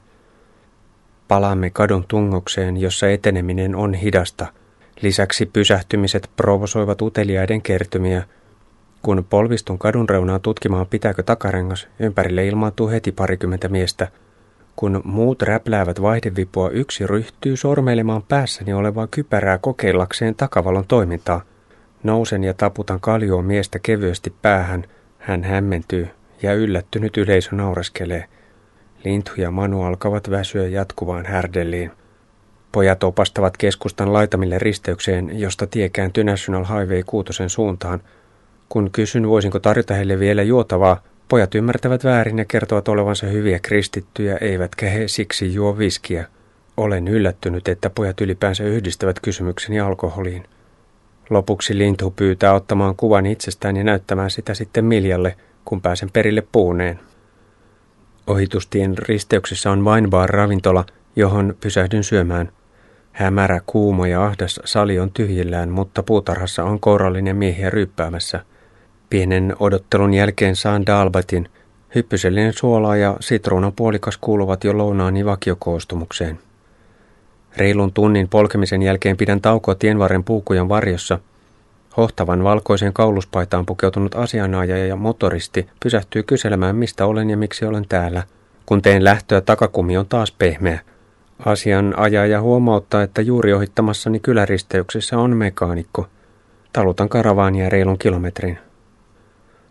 Palaamme 1.28 1.70
kadun 1.70 2.04
tungokseen, 2.08 2.76
jossa 2.76 3.08
eteneminen 3.08 3.76
on 3.76 3.94
hidasta. 3.94 4.46
Lisäksi 5.00 5.46
pysähtymiset 5.46 6.30
provosoivat 6.36 7.02
uteliaiden 7.02 7.62
kertymiä. 7.62 8.22
Kun 9.02 9.26
polvistun 9.30 9.78
kadun 9.78 10.08
reunaan 10.08 10.40
tutkimaan 10.40 10.86
pitääkö 10.86 11.22
takarengas, 11.22 11.88
ympärille 11.98 12.46
ilmaantuu 12.46 12.88
heti 12.88 13.12
parikymmentä 13.12 13.68
miestä. 13.68 14.08
Kun 14.76 15.00
muut 15.04 15.42
räpläävät 15.42 16.02
vaihdevipua, 16.02 16.70
yksi 16.70 17.06
ryhtyy 17.06 17.56
sormeilemaan 17.56 18.22
päässäni 18.22 18.72
olevaa 18.72 19.06
kypärää 19.06 19.58
kokeillakseen 19.58 20.34
takavalon 20.34 20.84
toimintaa. 20.88 21.42
Nousen 22.02 22.44
ja 22.44 22.54
taputan 22.54 23.00
kaljoon 23.00 23.44
miestä 23.44 23.78
kevyesti 23.78 24.34
päähän. 24.42 24.84
Hän 25.18 25.44
hämmentyy 25.44 26.08
ja 26.42 26.54
yllättynyt 26.54 27.16
yleisö 27.16 27.56
naureskelee. 27.56 28.24
Lintu 29.04 29.32
ja 29.36 29.50
Manu 29.50 29.82
alkavat 29.82 30.30
väsyä 30.30 30.68
jatkuvaan 30.68 31.26
härdelliin. 31.26 31.90
Pojat 32.72 33.04
opastavat 33.04 33.56
keskustan 33.56 34.12
laitamille 34.12 34.58
risteykseen, 34.58 35.40
josta 35.40 35.66
tie 35.66 35.88
kääntyy 35.88 36.24
National 36.24 36.64
Highway 36.64 37.02
6 37.06 37.32
suuntaan. 37.46 38.00
Kun 38.68 38.90
kysyn, 38.90 39.28
voisinko 39.28 39.58
tarjota 39.58 39.94
heille 39.94 40.18
vielä 40.18 40.42
juotavaa, 40.42 41.02
pojat 41.28 41.54
ymmärtävät 41.54 42.04
väärin 42.04 42.38
ja 42.38 42.44
kertovat 42.44 42.88
olevansa 42.88 43.26
hyviä 43.26 43.58
kristittyjä, 43.58 44.36
eivätkä 44.36 44.90
he 44.90 45.08
siksi 45.08 45.54
juo 45.54 45.78
viskiä. 45.78 46.26
Olen 46.76 47.08
yllättynyt, 47.08 47.68
että 47.68 47.90
pojat 47.90 48.20
ylipäänsä 48.20 48.64
yhdistävät 48.64 49.20
kysymykseni 49.20 49.80
alkoholiin. 49.80 50.44
Lopuksi 51.30 51.78
Lintu 51.78 52.10
pyytää 52.10 52.54
ottamaan 52.54 52.96
kuvan 52.96 53.26
itsestään 53.26 53.76
ja 53.76 53.84
näyttämään 53.84 54.30
sitä 54.30 54.54
sitten 54.54 54.84
Miljalle, 54.84 55.36
kun 55.64 55.80
pääsen 55.82 56.10
perille 56.12 56.42
puuneen. 56.52 57.00
Ohitustien 58.26 58.98
risteyksessä 58.98 59.70
on 59.70 59.84
vain 59.84 60.10
bar 60.10 60.30
ravintola, 60.30 60.84
johon 61.16 61.56
pysähdyn 61.60 62.04
syömään. 62.04 62.52
Hämärä, 63.12 63.60
kuuma 63.66 64.08
ja 64.08 64.24
ahdas 64.24 64.60
sali 64.64 64.98
on 64.98 65.10
tyhjillään, 65.10 65.68
mutta 65.68 66.02
puutarhassa 66.02 66.64
on 66.64 66.80
kourallinen 66.80 67.36
miehiä 67.36 67.70
ryyppäämässä. 67.70 68.44
Pienen 69.12 69.56
odottelun 69.60 70.14
jälkeen 70.14 70.56
saan 70.56 70.86
dalbatin. 70.86 71.48
Hyppysellinen 71.94 72.52
suolaa 72.52 72.96
ja 72.96 73.16
sitruunan 73.20 73.72
puolikas 73.72 74.16
kuuluvat 74.16 74.64
jo 74.64 74.78
lounaani 74.78 75.24
vakiokoostumukseen. 75.24 76.38
Reilun 77.56 77.92
tunnin 77.92 78.28
polkemisen 78.28 78.82
jälkeen 78.82 79.16
pidän 79.16 79.40
taukoa 79.40 79.74
tienvarren 79.74 80.24
puukujan 80.24 80.68
varjossa– 80.68 81.18
Hohtavan 81.96 82.44
valkoiseen 82.44 82.92
kauluspaitaan 82.92 83.66
pukeutunut 83.66 84.14
asianajaja 84.14 84.86
ja 84.86 84.96
motoristi 84.96 85.68
pysähtyy 85.82 86.22
kyselemään, 86.22 86.76
mistä 86.76 87.06
olen 87.06 87.30
ja 87.30 87.36
miksi 87.36 87.64
olen 87.64 87.84
täällä. 87.88 88.22
Kun 88.66 88.82
teen 88.82 89.04
lähtöä, 89.04 89.40
takakumi 89.40 89.96
on 89.96 90.06
taas 90.06 90.32
pehmeä. 90.32 90.80
Asianajaja 91.44 92.40
huomauttaa, 92.40 93.02
että 93.02 93.22
juuri 93.22 93.52
ohittamassani 93.52 94.20
kyläristeyksessä 94.20 95.18
on 95.18 95.36
mekaanikko. 95.36 96.06
Talutan 96.72 97.08
karavaania 97.08 97.68
reilun 97.68 97.98
kilometrin. 97.98 98.58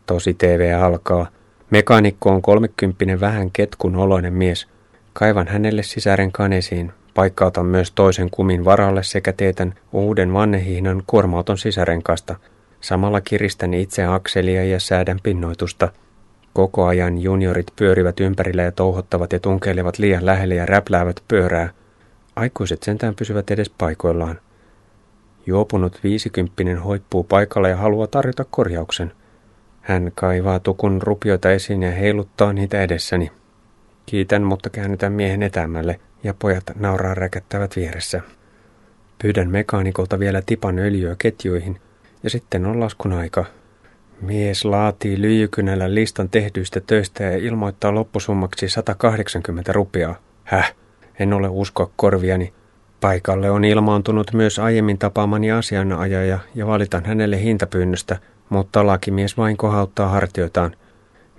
Tosi 0.05 0.33
TV 0.33 0.79
alkaa. 0.81 1.27
Mekaanikko 1.69 2.29
on 2.29 2.41
kolmekymppinen 2.41 3.19
vähän 3.19 3.51
ketkun 3.51 3.95
oloinen 3.95 4.33
mies. 4.33 4.67
Kaivan 5.13 5.47
hänelle 5.47 5.83
sisärenkaan 5.83 6.53
esiin. 6.53 6.91
Paikkautan 7.13 7.65
myös 7.65 7.91
toisen 7.91 8.29
kumin 8.29 8.65
varalle 8.65 9.03
sekä 9.03 9.33
teetän 9.33 9.73
uuden 9.91 10.33
vannehihnan 10.33 11.03
kuormauton 11.07 11.57
sisärenkaasta. 11.57 12.35
Samalla 12.81 13.21
kiristän 13.21 13.73
itse 13.73 14.03
akselia 14.03 14.65
ja 14.65 14.79
säädän 14.79 15.19
pinnoitusta. 15.23 15.91
Koko 16.53 16.85
ajan 16.85 17.17
juniorit 17.17 17.67
pyörivät 17.75 18.19
ympärillä 18.19 18.61
ja 18.61 18.71
touhottavat 18.71 19.33
ja 19.33 19.39
tunkeilevat 19.39 19.99
liian 19.99 20.25
lähelle 20.25 20.55
ja 20.55 20.65
räpläävät 20.65 21.23
pyörää. 21.27 21.69
Aikuiset 22.35 22.83
sentään 22.83 23.15
pysyvät 23.15 23.51
edes 23.51 23.69
paikoillaan. 23.69 24.39
Juopunut 25.45 25.99
viisikymppinen 26.03 26.77
hoippuu 26.77 27.23
paikalla 27.23 27.69
ja 27.69 27.77
haluaa 27.77 28.07
tarjota 28.07 28.45
korjauksen. 28.51 29.11
Hän 29.81 30.11
kaivaa 30.15 30.59
tukun 30.59 31.01
rupioita 31.01 31.51
esiin 31.51 31.83
ja 31.83 31.91
heiluttaa 31.91 32.53
niitä 32.53 32.81
edessäni. 32.81 33.31
Kiitän, 34.05 34.43
mutta 34.43 34.69
käännytän 34.69 35.13
miehen 35.13 35.43
etämälle 35.43 35.99
ja 36.23 36.33
pojat 36.33 36.63
nauraa 36.75 37.13
räkättävät 37.13 37.75
vieressä. 37.75 38.21
Pyydän 39.21 39.49
mekaanikolta 39.49 40.19
vielä 40.19 40.41
tipan 40.45 40.79
öljyä 40.79 41.15
ketjuihin 41.17 41.79
ja 42.23 42.29
sitten 42.29 42.65
on 42.65 42.79
laskun 42.79 43.13
aika. 43.13 43.45
Mies 44.21 44.65
laatii 44.65 45.21
lyijykynällä 45.21 45.93
listan 45.93 46.29
tehdyistä 46.29 46.81
töistä 46.87 47.23
ja 47.23 47.37
ilmoittaa 47.37 47.95
loppusummaksi 47.95 48.69
180 48.69 49.73
rupiaa. 49.73 50.15
Häh, 50.43 50.75
en 51.19 51.33
ole 51.33 51.47
uskoa 51.49 51.91
korviani. 51.95 52.53
Paikalle 53.01 53.51
on 53.51 53.63
ilmaantunut 53.63 54.33
myös 54.33 54.59
aiemmin 54.59 54.97
tapaamani 54.97 55.51
asianajaja 55.51 56.39
ja 56.55 56.67
valitan 56.67 57.05
hänelle 57.05 57.41
hintapyynnöstä, 57.41 58.17
mutta 58.51 58.87
lakimies 58.87 59.37
vain 59.37 59.57
kohauttaa 59.57 60.09
hartioitaan. 60.09 60.75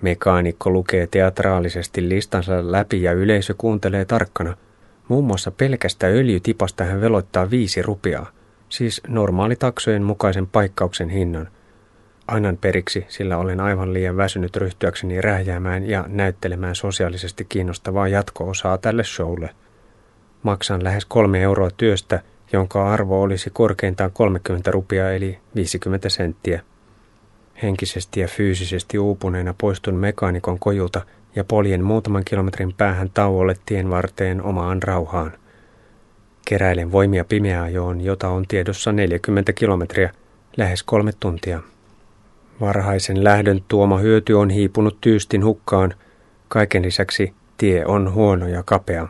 Mekaanikko 0.01 0.71
lukee 0.71 1.07
teatraalisesti 1.07 2.09
listansa 2.09 2.73
läpi 2.73 3.03
ja 3.03 3.13
yleisö 3.13 3.55
kuuntelee 3.59 4.05
tarkkana. 4.05 4.57
Muun 5.09 5.25
muassa 5.25 5.51
pelkästä 5.51 6.07
öljytipasta 6.07 6.85
hän 6.85 7.01
veloittaa 7.01 7.51
viisi 7.51 7.83
rupiaa, 7.83 8.31
siis 8.69 9.01
normaali 9.09 9.57
taksojen 9.57 10.03
mukaisen 10.03 10.47
paikkauksen 10.47 11.09
hinnan– 11.09 11.49
Annan 12.27 12.57
periksi, 12.57 13.07
sillä 13.09 13.37
olen 13.37 13.61
aivan 13.61 13.93
liian 13.93 14.17
väsynyt 14.17 14.57
ryhtyäkseni 14.57 15.21
rähjäämään 15.21 15.89
ja 15.89 16.05
näyttelemään 16.09 16.75
sosiaalisesti 16.75 17.47
kiinnostavaa 17.49 18.09
jatko-osaa 18.09 18.79
tälle 18.79 19.05
showlle. 19.05 19.51
Maksan 20.43 20.85
lähes 20.85 21.05
kolme 21.05 21.43
euroa 21.43 21.71
työstä, 21.77 22.23
jonka 22.53 22.93
arvo 22.93 23.23
olisi 23.23 23.51
korkeintaan 23.51 24.11
30 24.13 24.71
rupia 24.71 25.13
eli 25.13 25.39
50 25.55 26.09
senttiä. 26.09 26.61
Henkisesti 27.63 28.21
ja 28.21 28.29
fyysisesti 28.29 28.99
uupuneena 28.99 29.55
poistun 29.59 29.95
mekaanikon 29.95 30.59
kojulta 30.59 31.01
ja 31.37 31.45
poljen 31.45 31.85
muutaman 31.85 32.25
kilometrin 32.25 32.75
päähän 32.75 33.11
tauolle 33.15 33.57
tien 33.67 33.91
varteen 33.91 34.43
omaan 34.43 34.83
rauhaan. 34.83 35.33
Keräilen 36.49 36.93
voimia 36.93 37.25
pimeäajoon, 37.25 38.01
jota 38.01 38.29
on 38.29 38.45
tiedossa 38.49 38.93
40 38.93 39.53
kilometriä, 39.53 40.13
lähes 40.57 40.83
kolme 40.83 41.13
tuntia. 41.21 41.61
Varhaisen 42.61 43.25
lähdön 43.25 43.65
tuoma 43.69 43.99
hyöty 43.99 44.33
on 44.33 44.51
hiipunut 44.51 45.01
tyystin 45.01 45.45
hukkaan. 45.45 45.95
Kaiken 46.49 46.83
lisäksi 46.83 47.35
tie 47.57 47.87
on 47.87 48.13
huono 48.13 48.49
ja 48.49 48.63
kapea. 48.63 49.09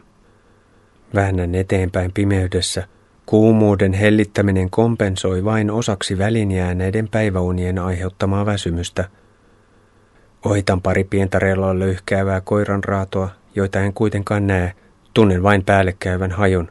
Väännän 1.14 1.54
eteenpäin 1.54 2.12
pimeydessä. 2.12 2.88
Kuumuuden 3.26 3.92
hellittäminen 3.92 4.70
kompensoi 4.70 5.44
vain 5.44 5.70
osaksi 5.70 6.18
välinjääneiden 6.18 7.08
päiväunien 7.08 7.78
aiheuttamaa 7.78 8.46
väsymystä. 8.46 9.04
Ohitan 10.44 10.82
pari 10.82 11.04
pientä 11.04 11.38
löyhkäävää 11.78 12.40
koiranraatoa, 12.40 13.28
joita 13.54 13.80
en 13.80 13.92
kuitenkaan 13.92 14.46
näe. 14.46 14.72
Tunnen 15.14 15.42
vain 15.42 15.64
päällekkäyvän 15.64 16.30
hajun. 16.30 16.70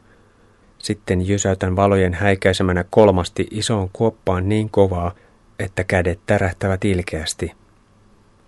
Sitten 0.78 1.28
jysäytän 1.28 1.76
valojen 1.76 2.14
häikäisemänä 2.14 2.84
kolmasti 2.90 3.48
isoon 3.50 3.90
kuoppaan 3.92 4.48
niin 4.48 4.70
kovaa, 4.70 5.14
että 5.58 5.84
kädet 5.84 6.20
tärähtävät 6.26 6.84
ilkeästi. 6.84 7.52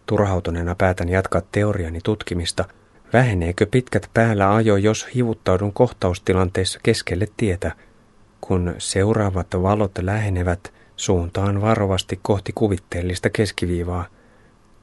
Turhautuneena 0.06 0.74
päätän 0.74 1.08
jatkaa 1.08 1.42
teoriani 1.52 1.98
tutkimista. 2.04 2.64
Väheneekö 3.12 3.66
pitkät 3.70 4.10
päällä 4.14 4.54
ajo, 4.54 4.76
jos 4.76 5.08
hivuttaudun 5.14 5.72
kohtaustilanteessa 5.72 6.80
keskelle 6.82 7.26
tietä? 7.36 7.72
Kun 8.46 8.74
seuraavat 8.78 9.46
valot 9.62 9.92
lähenevät, 10.02 10.72
suuntaan 10.96 11.60
varovasti 11.60 12.18
kohti 12.22 12.52
kuvitteellista 12.54 13.30
keskiviivaa. 13.30 14.06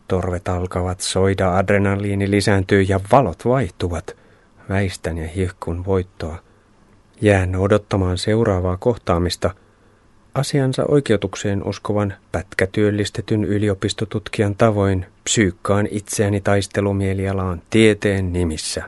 Torvet 0.07 0.47
alkavat 0.47 0.99
soida, 0.99 1.57
adrenaliini 1.57 2.31
lisääntyy 2.31 2.81
ja 2.81 2.99
valot 3.11 3.45
vaihtuvat. 3.45 4.15
Väistän 4.69 5.17
ja 5.17 5.27
hihkun 5.27 5.85
voittoa. 5.85 6.37
Jään 7.21 7.55
odottamaan 7.55 8.17
seuraavaa 8.17 8.77
kohtaamista– 8.77 9.53
Asiansa 10.35 10.83
oikeutukseen 10.87 11.67
uskovan 11.67 12.13
pätkätyöllistetyn 12.31 13.43
yliopistotutkijan 13.43 14.55
tavoin 14.55 15.05
psyykkaan 15.23 15.87
itseäni 15.91 16.41
taistelumielialaan 16.41 17.61
tieteen 17.69 18.33
nimissä. 18.33 18.83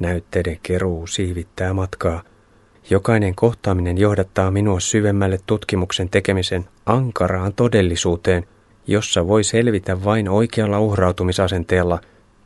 Näytteiden 0.00 0.58
keruu 0.62 1.06
siivittää 1.06 1.72
matkaa. 1.72 2.22
Jokainen 2.90 3.34
kohtaaminen 3.34 3.98
johdattaa 3.98 4.50
minua 4.50 4.80
syvemmälle 4.80 5.38
tutkimuksen 5.46 6.08
tekemisen 6.08 6.64
ankaraan 6.86 7.52
todellisuuteen, 7.52 8.46
jossa 8.86 9.26
voi 9.28 9.44
selvitä 9.44 10.04
vain 10.04 10.28
oikealla 10.28 10.80
uhrautumisasenteella. 10.80 12.00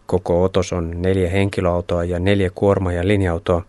Koko 0.06 0.42
otos 0.42 0.72
on 0.72 1.02
neljä 1.02 1.30
henkilöautoa 1.30 2.04
ja 2.04 2.18
neljä 2.18 2.50
kuorma- 2.54 2.92
ja 2.92 3.08
linja-autoa. 3.08 3.64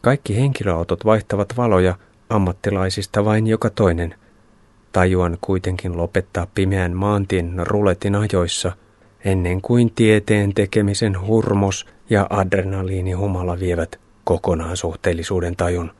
Kaikki 0.00 0.36
henkilöautot 0.36 1.04
vaihtavat 1.04 1.56
valoja– 1.56 1.94
ammattilaisista 2.28 3.24
vain 3.24 3.46
joka 3.46 3.70
toinen. 3.70 4.14
Tajuan 4.92 5.38
kuitenkin 5.40 5.96
lopettaa 5.96 6.46
pimeän 6.54 6.96
maantien 6.96 7.54
ruletin 7.56 8.14
ajoissa, 8.14 8.72
ennen 9.24 9.62
kuin 9.62 9.92
tieteen 9.94 10.54
tekemisen 10.54 11.26
hurmos 11.26 11.86
ja 12.10 12.26
adrenaliinihumala 12.30 13.58
vievät 13.58 14.03
kokonaan 14.24 14.76
suhteellisuuden 14.76 15.56
tajun. 15.56 15.90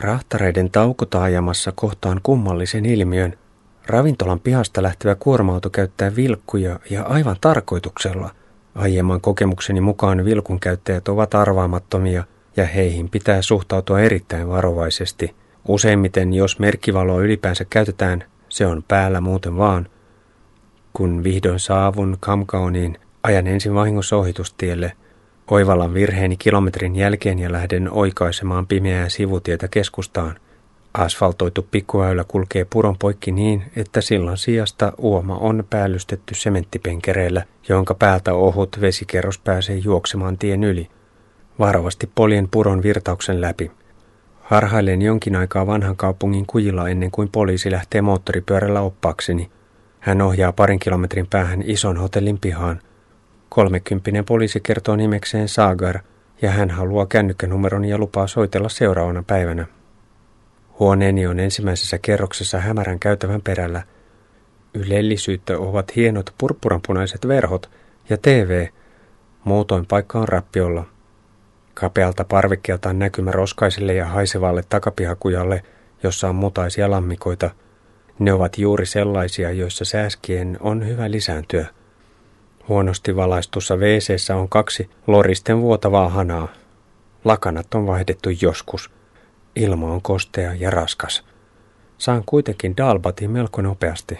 Rahtareiden 0.00 0.70
taukotaajamassa 0.70 1.72
kohtaan 1.72 2.20
kummallisen 2.22 2.86
ilmiön. 2.86 3.38
Ravintolan 3.86 4.40
pihasta 4.40 4.82
lähtevä 4.82 5.14
kuorma-auto 5.14 5.70
käyttää 5.70 6.16
vilkkuja 6.16 6.80
ja 6.90 7.02
aivan 7.02 7.36
tarkoituksella. 7.40 8.30
Aiemman 8.74 9.20
kokemukseni 9.20 9.80
mukaan 9.80 10.24
vilkun 10.24 10.60
käyttäjät 10.60 11.08
ovat 11.08 11.34
arvaamattomia– 11.34 12.24
ja 12.56 12.66
heihin 12.66 13.10
pitää 13.10 13.42
suhtautua 13.42 14.00
erittäin 14.00 14.48
varovaisesti. 14.48 15.34
Useimmiten, 15.68 16.34
jos 16.34 16.58
merkkivaloa 16.58 17.20
ylipäänsä 17.20 17.64
käytetään, 17.70 18.24
se 18.48 18.66
on 18.66 18.84
päällä 18.88 19.20
muuten 19.20 19.56
vaan. 19.56 19.88
Kun 20.92 21.24
vihdoin 21.24 21.60
saavun 21.60 22.16
Kamkaoniin, 22.20 22.98
ajan 23.22 23.46
ensin 23.46 23.74
vahingossa 23.74 24.16
ohitustielle, 24.16 24.92
oivallan 25.50 25.94
virheeni 25.94 26.36
kilometrin 26.36 26.96
jälkeen 26.96 27.38
ja 27.38 27.52
lähden 27.52 27.92
oikaisemaan 27.92 28.66
pimeää 28.66 29.08
sivutietä 29.08 29.68
keskustaan. 29.68 30.36
Asfaltoitu 30.94 31.66
pikkuväylä 31.70 32.24
kulkee 32.28 32.66
puron 32.70 32.98
poikki 32.98 33.32
niin, 33.32 33.62
että 33.76 34.00
sillan 34.00 34.38
sijasta 34.38 34.92
uoma 34.98 35.36
on 35.36 35.64
päällystetty 35.70 36.34
sementtipenkereillä, 36.34 37.44
jonka 37.68 37.94
päältä 37.94 38.34
ohut 38.34 38.80
vesikerros 38.80 39.38
pääsee 39.38 39.76
juoksemaan 39.76 40.38
tien 40.38 40.64
yli. 40.64 40.88
Varovasti 41.58 42.10
poljen 42.14 42.48
puron 42.50 42.82
virtauksen 42.82 43.40
läpi. 43.40 43.70
Harhailen 44.40 45.02
jonkin 45.02 45.36
aikaa 45.36 45.66
vanhan 45.66 45.96
kaupungin 45.96 46.46
kujilla 46.46 46.88
ennen 46.88 47.10
kuin 47.10 47.28
poliisi 47.32 47.70
lähtee 47.70 48.02
moottoripyörällä 48.02 48.80
oppaakseni. 48.80 49.50
Hän 50.00 50.22
ohjaa 50.22 50.52
parin 50.52 50.78
kilometrin 50.78 51.26
päähän 51.30 51.62
ison 51.66 51.96
hotellin 51.96 52.38
pihaan. 52.38 52.80
Kolmekymppinen 53.54 54.24
poliisi 54.24 54.60
kertoo 54.60 54.96
nimekseen 54.96 55.48
Sagar 55.48 55.98
ja 56.42 56.50
hän 56.50 56.70
haluaa 56.70 57.06
kännykkänumeron 57.06 57.84
ja 57.84 57.98
lupaa 57.98 58.26
soitella 58.26 58.68
seuraavana 58.68 59.22
päivänä. 59.26 59.66
Huoneeni 60.78 61.26
on 61.26 61.40
ensimmäisessä 61.40 61.98
kerroksessa 61.98 62.58
hämärän 62.58 62.98
käytävän 62.98 63.42
perällä. 63.42 63.82
Ylellisyyttä 64.74 65.58
ovat 65.58 65.96
hienot 65.96 66.34
purppuranpunaiset 66.38 67.28
verhot 67.28 67.70
ja 68.08 68.18
TV. 68.18 68.66
Muutoin 69.44 69.86
paikka 69.86 70.18
on 70.18 70.28
rappiolla. 70.28 70.84
Kapealta 71.74 72.24
parvekkeelta 72.24 72.88
on 72.88 72.98
näkymä 72.98 73.30
roskaiselle 73.30 73.94
ja 73.94 74.06
haisevalle 74.06 74.62
takapihakujalle, 74.68 75.62
jossa 76.02 76.28
on 76.28 76.34
mutaisia 76.34 76.90
lammikoita. 76.90 77.50
Ne 78.18 78.32
ovat 78.32 78.58
juuri 78.58 78.86
sellaisia, 78.86 79.50
joissa 79.50 79.84
sääskien 79.84 80.56
on 80.60 80.86
hyvä 80.88 81.10
lisääntyä. 81.10 81.66
Huonosti 82.68 83.16
valaistussa 83.16 83.76
wc 83.76 84.30
on 84.34 84.48
kaksi 84.48 84.90
loristen 85.06 85.60
vuotavaa 85.60 86.08
hanaa. 86.08 86.48
Lakanat 87.24 87.74
on 87.74 87.86
vaihdettu 87.86 88.30
joskus. 88.40 88.90
Ilma 89.56 89.92
on 89.92 90.02
kostea 90.02 90.54
ja 90.54 90.70
raskas. 90.70 91.24
Saan 91.98 92.22
kuitenkin 92.26 92.76
dalbatin 92.76 93.30
melko 93.30 93.62
nopeasti. 93.62 94.18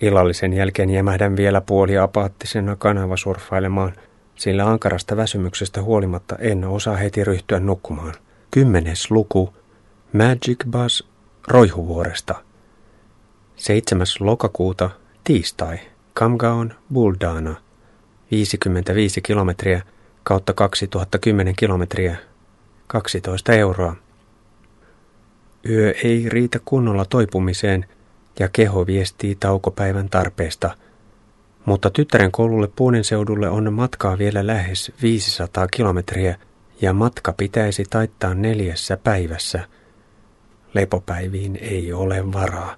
Illallisen 0.00 0.52
jälkeen 0.52 0.90
jämähdän 0.90 1.36
vielä 1.36 1.60
puoli 1.60 1.98
apaattisena 1.98 2.76
kanavasurffailemaan– 2.76 3.92
sillä 4.36 4.70
ankarasta 4.70 5.16
väsymyksestä 5.16 5.82
huolimatta 5.82 6.36
en 6.38 6.64
osaa 6.64 6.96
heti 6.96 7.24
ryhtyä 7.24 7.60
nukkumaan. 7.60 8.14
Kymmenes 8.50 9.10
luku 9.10 9.54
Magic 10.12 10.64
Bus 10.70 11.08
Roihuvuoresta. 11.48 12.34
7. 13.56 14.06
lokakuuta 14.20 14.90
tiistai 15.24 15.78
Kamgaon 16.14 16.74
Buldana, 16.92 17.54
55 18.32 19.20
kilometriä 19.20 19.82
kautta 20.22 20.52
2010 20.52 21.54
kilometriä, 21.56 22.16
12 22.86 23.52
euroa. 23.52 23.96
Yö 25.68 25.94
ei 26.04 26.28
riitä 26.28 26.58
kunnolla 26.64 27.04
toipumiseen 27.04 27.86
ja 28.38 28.48
keho 28.48 28.86
viestii 28.86 29.34
taukopäivän 29.34 30.08
tarpeesta. 30.08 30.76
Mutta 31.64 31.90
tyttären 31.90 32.32
koululle 32.32 32.68
Puunen 32.76 33.04
seudulle 33.04 33.48
on 33.48 33.72
matkaa 33.72 34.18
vielä 34.18 34.46
lähes 34.46 34.92
500 35.02 35.66
kilometriä 35.68 36.36
ja 36.80 36.92
matka 36.92 37.32
pitäisi 37.32 37.84
taittaa 37.90 38.34
neljässä 38.34 38.96
päivässä. 38.96 39.60
Lepopäiviin 40.74 41.58
ei 41.60 41.92
ole 41.92 42.32
varaa. 42.32 42.76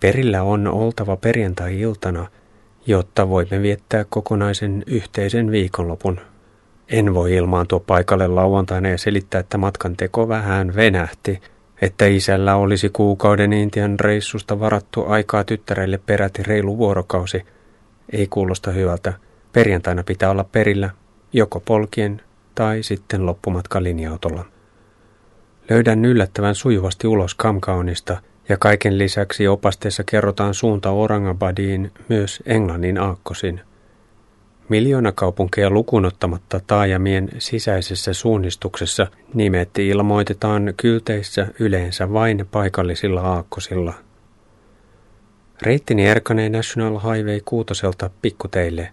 Perillä 0.00 0.42
on 0.42 0.66
oltava 0.66 1.16
perjantai-iltana, 1.16 2.26
jotta 2.88 3.28
voimme 3.28 3.62
viettää 3.62 4.04
kokonaisen 4.08 4.82
yhteisen 4.86 5.50
viikonlopun. 5.50 6.20
En 6.88 7.14
voi 7.14 7.34
ilmaantua 7.34 7.80
paikalle 7.80 8.26
lauantaina 8.26 8.88
ja 8.88 8.98
selittää, 8.98 9.38
että 9.40 9.58
matkan 9.58 9.96
teko 9.96 10.28
vähän 10.28 10.74
venähti, 10.74 11.40
että 11.82 12.06
isällä 12.06 12.56
olisi 12.56 12.88
kuukauden 12.88 13.52
Intian 13.52 14.00
reissusta 14.00 14.60
varattu 14.60 15.04
aikaa 15.06 15.44
tyttärelle 15.44 15.98
peräti 16.06 16.42
reilu 16.42 16.78
vuorokausi. 16.78 17.42
Ei 18.12 18.26
kuulosta 18.26 18.70
hyvältä. 18.70 19.12
Perjantaina 19.52 20.02
pitää 20.02 20.30
olla 20.30 20.44
perillä, 20.44 20.90
joko 21.32 21.60
polkien 21.60 22.22
tai 22.54 22.82
sitten 22.82 23.26
loppumatka 23.26 23.82
linja-autolla. 23.82 24.44
Löydän 25.70 26.04
yllättävän 26.04 26.54
sujuvasti 26.54 27.06
ulos 27.06 27.34
Kamkaunista– 27.34 28.16
ja 28.48 28.56
kaiken 28.56 28.98
lisäksi 28.98 29.48
opasteessa 29.48 30.04
kerrotaan 30.04 30.54
suunta 30.54 30.90
Orangabadiin 30.90 31.92
myös 32.08 32.42
Englannin 32.46 32.98
aakkosin. 32.98 33.60
Miljoona 34.68 35.12
kaupunkeja 35.12 35.70
lukunottamatta 35.70 36.60
taajamien 36.66 37.28
sisäisessä 37.38 38.12
suunnistuksessa 38.12 39.06
nimet 39.34 39.78
ilmoitetaan 39.78 40.74
kylteissä 40.76 41.46
yleensä 41.60 42.12
vain 42.12 42.46
paikallisilla 42.50 43.20
aakkosilla. 43.20 43.94
Reittini 45.62 46.06
erkanee 46.06 46.48
National 46.48 46.98
Highway 46.98 47.40
kuutoselta 47.44 48.10
pikkuteille. 48.22 48.92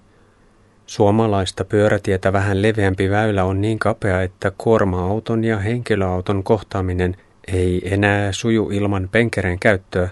Suomalaista 0.86 1.66
pyörätietä 1.66 2.34
vähän 2.34 2.62
leveämpi 2.62 3.10
väylä 3.10 3.44
on 3.44 3.62
niin 3.62 3.80
kapea, 3.80 4.22
että 4.22 4.52
kuorma-auton 4.58 5.44
ja 5.44 5.60
henkilöauton 5.60 6.44
kohtaaminen 6.44 7.18
ei 7.48 7.94
enää 7.94 8.32
suju 8.32 8.70
ilman 8.72 9.10
penkereen 9.12 9.60
käyttöä, 9.60 10.10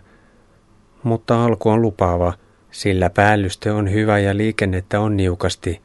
mutta 1.04 1.46
alku 1.46 1.70
on 1.70 1.82
lupaava, 1.82 2.34
sillä 2.72 3.10
päällyste 3.10 3.72
on 3.72 3.92
hyvä 3.92 4.20
ja 4.20 4.38
liikennettä 4.38 5.00
on 5.00 5.18
niukasti. 5.18 5.82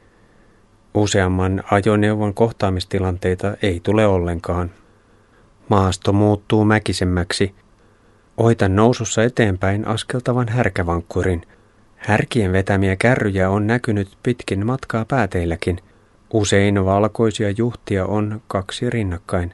Useamman 0.93 1.63
ajoneuvon 1.71 2.33
kohtaamistilanteita 2.33 3.57
ei 3.61 3.79
tule 3.83 4.07
ollenkaan. 4.07 4.71
Maasto 5.69 6.13
muuttuu 6.13 6.65
mäkisemmäksi. 6.65 7.55
Oitan 8.37 8.75
nousussa 8.75 9.23
eteenpäin 9.23 9.87
askeltavan 9.87 10.47
härkävankkurin. 10.47 11.41
Härkien 11.95 12.51
vetämiä 12.51 12.95
kärryjä 12.95 13.49
on 13.49 13.67
näkynyt 13.67 14.17
pitkin 14.23 14.65
matkaa 14.65 15.05
pääteilläkin. 15.05 15.79
Usein 16.33 16.85
valkoisia 16.85 17.49
juhtia 17.49 18.05
on 18.05 18.41
kaksi 18.47 18.89
rinnakkain. 18.89 19.53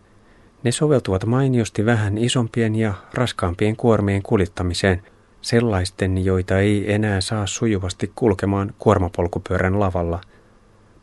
Ne 0.66 0.72
soveltuvat 0.72 1.26
mainiosti 1.26 1.86
vähän 1.86 2.18
isompien 2.18 2.76
ja 2.76 2.94
raskaampien 3.14 3.76
kuormien 3.76 4.22
kuljettamiseen, 4.22 5.04
sellaisten, 5.42 6.26
joita 6.26 6.60
ei 6.60 6.94
enää 6.94 7.22
saa 7.22 7.48
sujuvasti 7.48 8.12
kulkemaan 8.16 8.74
kuormapolkupyörän 8.80 9.80
lavalla. 9.80 10.22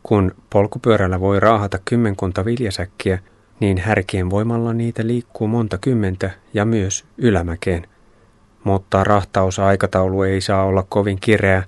Kun 0.03 0.35
polkupyörällä 0.49 1.19
voi 1.19 1.39
raahata 1.39 1.79
kymmenkunta 1.85 2.45
viljasäkkiä, 2.45 3.19
niin 3.59 3.77
härkien 3.77 4.29
voimalla 4.29 4.73
niitä 4.73 5.07
liikkuu 5.07 5.47
monta 5.47 5.77
kymmentä 5.77 6.31
ja 6.53 6.65
myös 6.65 7.05
ylämäkeen. 7.17 7.87
Mutta 8.63 9.03
rahtausaikataulu 9.03 10.23
ei 10.23 10.41
saa 10.41 10.63
olla 10.63 10.85
kovin 10.89 11.19
kireä. 11.19 11.63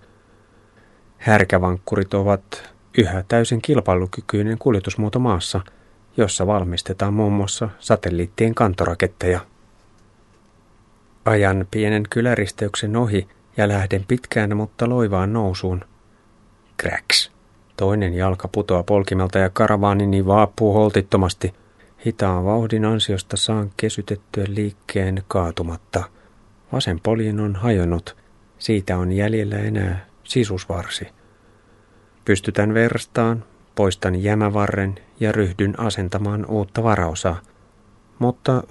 Härkävankkurit 1.18 2.14
ovat 2.14 2.74
yhä 2.98 3.24
täysin 3.28 3.62
kilpailukykyinen 3.62 4.58
kuljetusmuoto 4.58 5.20
maassa– 5.20 5.62
jossa 6.18 6.48
valmistetaan 6.48 7.14
muun 7.14 7.34
muassa 7.34 7.70
satelliittien 7.80 8.56
kantoraketteja. 8.56 9.40
Ajan 11.26 11.68
pienen 11.72 12.04
kyläristeyksen 12.10 12.96
ohi 12.96 13.28
ja 13.58 13.68
lähden 13.68 14.06
pitkään 14.08 14.58
mutta 14.58 14.90
loivaan 14.90 15.34
nousuun. 15.34 15.82
Cracks. 16.82 17.32
Toinen 17.78 18.14
jalka 18.14 18.48
putoaa 18.48 18.84
polkimelta 18.84 19.40
ja 19.40 19.50
karavaanini 19.50 20.26
vaapuu 20.26 20.74
holtittomasti. 20.74 21.54
Hitaan 22.06 22.46
vauhdin 22.46 22.86
ansiosta 22.86 23.38
saan 23.38 23.72
kesytettyä 23.78 24.46
liikkeen 24.48 25.24
kaatumatta. 25.28 26.04
Vasen 26.72 27.00
poljin 27.00 27.40
on 27.40 27.56
hajonnut. 27.56 28.16
Siitä 28.60 28.98
on 28.98 29.12
jäljellä 29.12 29.58
enää 29.58 30.06
sisusvarsi. 30.24 31.08
Pystytän 32.26 32.74
verstaan, 32.74 33.44
Poistan 33.76 34.24
jämävarren 34.24 34.96
ja 35.20 35.32
ryhdyn 35.32 35.80
asentamaan 35.80 36.46
uutta 36.46 36.84
varaosaa. 36.84 37.40
Mutta, 38.20 38.64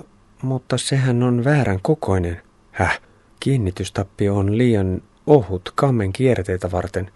mutta 0.43 0.79
sehän 0.79 1.23
on 1.23 1.45
väärän 1.45 1.79
kokoinen. 1.83 2.43
Häh, 2.73 3.01
kiinnitystappio 3.40 4.37
on 4.37 4.59
liian 4.59 5.03
ohut 5.27 5.73
kammen 5.75 6.12
kierteitä 6.12 6.71
varten. 6.73 7.11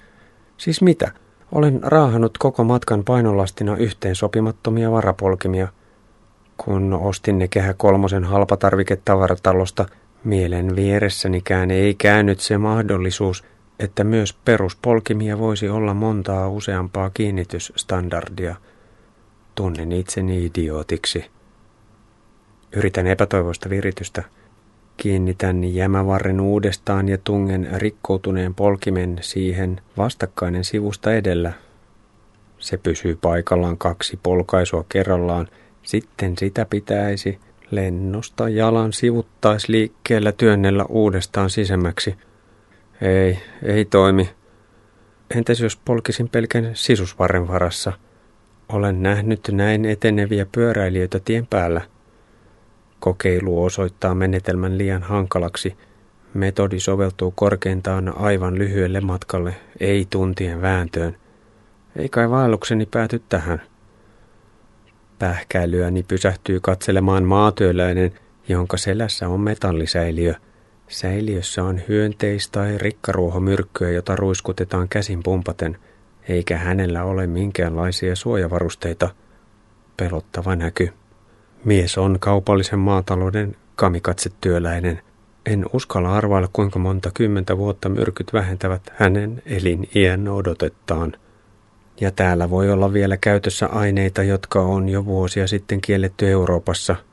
Siis 0.57 0.83
mitä? 0.83 1.13
Olen 1.53 1.81
raahannut 1.83 2.39
koko 2.39 2.65
matkan 2.65 3.05
painolastina 3.05 3.77
yhteen 3.77 4.17
sopimattomia 4.17 4.91
varapolkimia. 4.91 5.69
Kun 6.57 6.93
ostin 6.93 7.39
ne 7.39 7.49
kehä 7.49 7.75
kolmosen 7.75 8.25
halpatarviketavaratalosta, 8.25 9.87
mielen 10.25 10.77
vieressänikään 10.77 11.71
ei 11.71 11.95
käynyt 11.95 12.41
se 12.41 12.59
mahdollisuus– 12.59 13.45
että 13.79 14.05
myös 14.05 14.33
peruspolkimia 14.45 15.39
voisi 15.39 15.69
olla 15.69 15.95
montaa 15.95 16.49
useampaa 16.49 17.11
kiinnitysstandardia. 17.11 18.57
Tunnen 19.55 19.93
itseni 19.93 20.45
idiootiksi. 20.45 21.25
Yritän 22.73 23.07
epätoivoista 23.07 23.71
viritystä. 23.71 24.25
Kiinnitän 24.97 25.65
jämävarren 25.65 26.41
uudestaan 26.41 27.09
ja 27.09 27.19
tungen 27.19 27.69
rikkoutuneen 27.73 28.55
polkimen 28.55 29.19
siihen 29.21 29.81
vastakkainen 29.97 30.65
sivusta 30.65 31.15
edellä. 31.15 31.53
Se 32.59 32.77
pysyy 32.77 33.19
paikallaan 33.21 33.79
kaksi 33.79 34.19
polkaisua 34.23 34.85
kerrallaan. 34.89 35.49
Sitten 35.83 36.39
sitä 36.39 36.65
pitäisi 36.65 37.39
lennosta 37.71 38.49
jalan 38.49 38.93
sivuttaisliikkeellä 38.93 40.33
työnnellä 40.33 40.85
uudestaan 40.85 41.51
sisemmäksi– 41.51 42.15
ei, 43.03 43.39
ei 43.63 43.85
toimi. 43.85 44.31
Entäs 45.37 45.61
jos 45.61 45.77
polkisin 45.77 46.29
pelkän 46.29 46.71
sisusvarren 46.75 47.49
varassa? 47.49 47.93
Olen 48.69 49.03
nähnyt 49.03 49.41
näin 49.53 49.85
eteneviä 49.85 50.47
pyöräilijöitä 50.53 51.21
tien 51.21 51.47
päällä. 51.47 51.81
Kokeilu 53.01 53.65
osoittaa 53.65 54.15
menetelmän 54.15 54.79
liian 54.79 55.03
hankalaksi. 55.03 55.77
Metodi 56.35 56.81
soveltuu 56.81 57.31
korkeintaan 57.31 58.19
aivan 58.19 58.59
lyhyelle 58.59 59.01
matkalle, 59.01 59.55
ei 59.81 60.07
tuntien 60.11 60.63
vääntöön. 60.63 61.17
Ei 61.97 62.09
kai 62.09 62.31
vaellukseni 62.31 62.87
pääty 62.87 63.23
tähän. 63.29 63.63
Pähkäilyäni 65.19 66.03
pysähtyy 66.03 66.61
katselemaan 66.61 67.25
maatyöläinen, 67.25 68.13
jonka 68.49 68.77
selässä 68.77 69.29
on 69.29 69.41
metallisäiliö– 69.41 70.35
Säiliössä 70.89 71.65
on 71.65 71.81
hyönteis- 71.89 72.51
tai 72.51 72.79
rikkaruohomyrkkyä, 72.79 73.91
jota 73.91 74.17
ruiskutetaan 74.17 74.89
käsin 74.89 75.23
pumpaten, 75.23 75.79
eikä 76.29 76.59
hänellä 76.59 77.05
ole 77.05 77.27
minkäänlaisia 77.27 78.17
suojavarusteita. 78.17 79.11
Pelottava 79.97 80.57
näky. 80.57 80.93
Mies 81.65 81.99
on 81.99 82.17
kaupallisen 82.21 82.79
maatalouden 82.79 83.57
kamikatsetyöläinen. 83.77 85.01
En 85.47 85.65
uskalla 85.73 86.15
arvailla, 86.15 86.49
kuinka 86.53 86.79
monta 86.79 87.11
kymmentä 87.15 87.59
vuotta 87.59 87.89
myrkyt 87.89 88.33
vähentävät 88.33 88.83
hänen 88.95 89.43
eliniän 89.47 90.29
odotettaan. 90.29 91.13
Ja 92.01 92.11
täällä 92.11 92.51
voi 92.51 92.71
olla 92.71 92.93
vielä 92.93 93.17
käytössä 93.17 93.67
aineita, 93.67 94.23
jotka 94.23 94.61
on 94.61 94.89
jo 94.89 95.05
vuosia 95.05 95.47
sitten 95.47 95.81
kielletty 95.81 96.29
Euroopassa– 96.29 96.97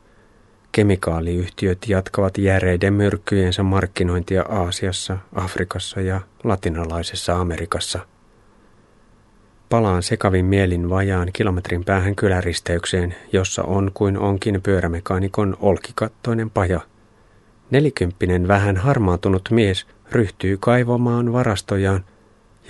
Kemikaaliyhtiöt 0.76 1.78
jatkavat 1.88 2.38
järeiden 2.38 2.94
myrkkyjensä 2.94 3.64
markkinointia 3.64 4.42
Aasiassa, 4.50 5.18
Afrikassa 5.36 6.02
ja 6.02 6.22
latinalaisessa 6.44 7.36
Amerikassa. 7.36 8.00
Palaan 9.70 10.04
sekavin 10.04 10.46
mielin 10.46 10.90
vajaan 10.90 11.30
kilometrin 11.34 11.86
päähän 11.86 12.16
kyläristeykseen, 12.16 13.16
jossa 13.34 13.64
on 13.64 13.92
kuin 13.94 14.18
onkin 14.18 14.62
pyörämekaanikon 14.62 15.58
olkikattoinen 15.60 16.50
paja. 16.50 16.80
Nelikymppinen 17.72 18.48
vähän 18.48 18.78
harmaantunut 18.78 19.50
mies 19.52 19.88
ryhtyy 20.12 20.58
kaivamaan 20.58 21.34
varastojaan, 21.34 22.06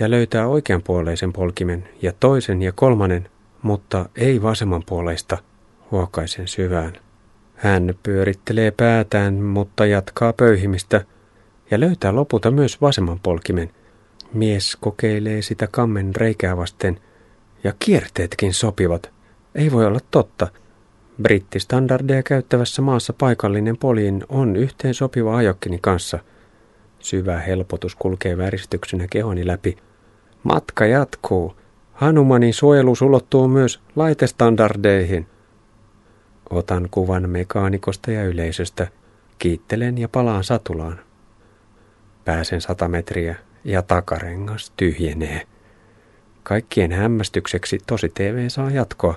ja 0.00 0.10
löytää 0.10 0.46
oikeanpuoleisen 0.46 1.32
polkimen 1.32 1.88
ja 2.02 2.12
toisen 2.20 2.62
ja 2.62 2.72
kolmannen, 2.72 3.28
mutta 3.62 4.08
ei 4.16 4.42
vasemmanpuoleista, 4.42 5.38
huokaisen 5.90 6.48
syvään. 6.48 7.05
Hän 7.56 7.94
pyörittelee 8.02 8.70
päätään, 8.70 9.34
mutta 9.34 9.86
jatkaa 9.86 10.32
pöyhimistä 10.32 11.04
ja 11.70 11.80
löytää 11.80 12.14
lopulta 12.14 12.50
myös 12.50 12.80
vasemman 12.80 13.20
polkimen. 13.22 13.70
Mies 14.32 14.76
kokeilee 14.80 15.42
sitä 15.42 15.68
kammen 15.70 16.16
reikää 16.16 16.56
vasten 16.56 17.00
ja 17.64 17.72
kierteetkin 17.78 18.54
sopivat. 18.54 19.10
Ei 19.54 19.72
voi 19.72 19.86
olla 19.86 20.00
totta. 20.10 20.48
Brittistandardeja 21.22 22.22
käyttävässä 22.22 22.82
maassa 22.82 23.12
paikallinen 23.12 23.76
poliin 23.76 24.24
on 24.28 24.56
yhteen 24.56 24.94
sopiva 24.94 25.36
ajokkini 25.36 25.78
kanssa. 25.82 26.18
Syvä 26.98 27.38
helpotus 27.38 27.94
kulkee 27.94 28.38
väristyksenä 28.38 29.06
kehoni 29.10 29.46
läpi. 29.46 29.76
Matka 30.42 30.86
jatkuu. 30.86 31.56
Hanumanin 31.92 32.54
suojelus 32.54 33.02
ulottuu 33.02 33.48
myös 33.48 33.80
laitestandardeihin. 33.96 35.26
Otan 36.50 36.88
kuvan 36.90 37.30
mekaanikosta 37.30 38.10
ja 38.10 38.24
yleisöstä. 38.24 38.88
Kiittelen 39.38 39.98
ja 39.98 40.08
palaan 40.08 40.44
satulaan. 40.44 41.00
Pääsen 42.24 42.60
sata 42.60 42.88
metriä 42.88 43.36
ja 43.64 43.82
takarengas 43.82 44.72
tyhjenee. 44.76 45.46
Kaikkien 46.42 46.92
hämmästykseksi 46.92 47.78
tosi 47.86 48.08
TV 48.08 48.48
saa 48.48 48.70
jatkoa. 48.70 49.14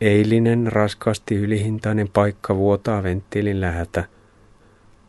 Eilinen 0.00 0.72
raskaasti 0.72 1.34
ylihintainen 1.34 2.08
paikka 2.08 2.56
vuotaa 2.56 3.02
venttiilin 3.02 3.60
läheltä. 3.60 4.04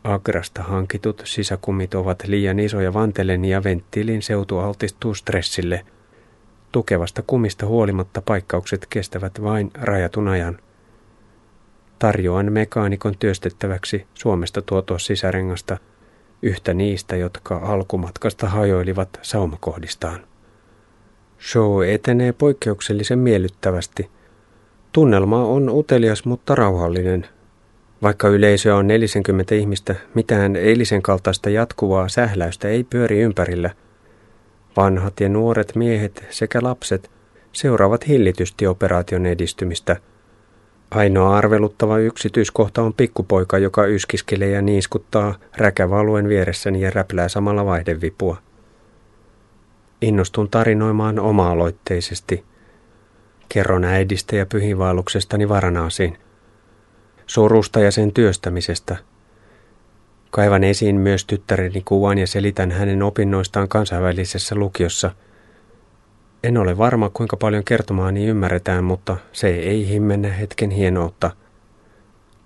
Agrasta 0.04 0.62
hankitut 0.62 1.22
sisäkumit 1.24 1.94
ovat 1.94 2.22
liian 2.26 2.58
isoja 2.58 2.94
vantelen 2.94 3.44
ja 3.44 3.64
venttiilin 3.64 4.22
seutu 4.22 4.58
altistuu 4.58 5.14
stressille. 5.14 5.86
Tukevasta 6.72 7.22
kumista 7.26 7.66
huolimatta 7.66 8.22
paikkaukset 8.22 8.86
kestävät 8.90 9.42
vain 9.42 9.70
rajatun 9.74 10.28
ajan. 10.28 10.58
Tarjoan 11.98 12.52
mekaanikon 12.52 13.14
työstettäväksi 13.18 14.06
Suomesta 14.14 14.62
tuotua 14.62 14.98
sisärengasta 14.98 15.78
yhtä 16.42 16.74
niistä, 16.74 17.16
jotka 17.16 17.56
alkumatkasta 17.56 18.48
hajoilivat 18.48 19.18
saumakohdistaan. 19.22 20.20
Show 21.52 21.84
etenee 21.84 22.32
poikkeuksellisen 22.32 23.18
miellyttävästi. 23.18 24.10
Tunnelma 24.92 25.44
on 25.44 25.70
utelias, 25.70 26.24
mutta 26.24 26.54
rauhallinen. 26.54 27.26
Vaikka 28.02 28.28
yleisöä 28.28 28.76
on 28.76 28.86
40 28.86 29.54
ihmistä, 29.54 29.94
mitään 30.14 30.56
eilisen 30.56 31.02
kaltaista 31.02 31.50
jatkuvaa 31.50 32.08
sähläystä 32.08 32.68
ei 32.68 32.84
pyöri 32.84 33.20
ympärillä. 33.20 33.70
Vanhat 34.76 35.20
ja 35.20 35.28
nuoret 35.28 35.74
miehet 35.74 36.26
sekä 36.30 36.58
lapset 36.62 37.10
seuraavat 37.52 38.08
hillitysti 38.08 38.66
operaation 38.66 39.26
edistymistä. 39.26 39.96
Ainoa 40.90 41.36
arveluttava 41.36 41.98
yksityiskohta 41.98 42.82
on 42.82 42.94
pikkupoika, 42.94 43.58
joka 43.58 43.86
yskiskelee 43.86 44.50
ja 44.50 44.62
niiskuttaa 44.62 45.34
räkävaluen 45.56 46.28
vieressäni 46.28 46.80
ja 46.80 46.90
räplää 46.90 47.28
samalla 47.28 47.66
vaihdevipua. 47.66 48.36
Innostun 50.00 50.50
tarinoimaan 50.50 51.18
oma-aloitteisesti. 51.18 52.44
Kerron 53.48 53.84
äidistä 53.84 54.36
ja 54.36 54.46
pyhiinvaelluksestani 54.46 55.48
Varanaasiin. 55.48 56.18
Surusta 57.26 57.80
ja 57.80 57.90
sen 57.90 58.12
työstämisestä. 58.12 58.96
Kaivan 60.30 60.64
esiin 60.64 60.96
myös 60.96 61.24
tyttäreni 61.24 61.82
kuvan 61.84 62.18
ja 62.18 62.26
selitän 62.26 62.70
hänen 62.70 63.02
opinnoistaan 63.02 63.68
kansainvälisessä 63.68 64.54
lukiossa. 64.54 65.10
En 66.42 66.58
ole 66.58 66.78
varma, 66.78 67.10
kuinka 67.10 67.36
paljon 67.36 67.64
kertomaani 67.64 68.26
ymmärretään, 68.26 68.84
mutta 68.84 69.16
se 69.32 69.48
ei 69.48 69.88
himmennä 69.88 70.28
hetken 70.28 70.70
hienoutta. 70.70 71.30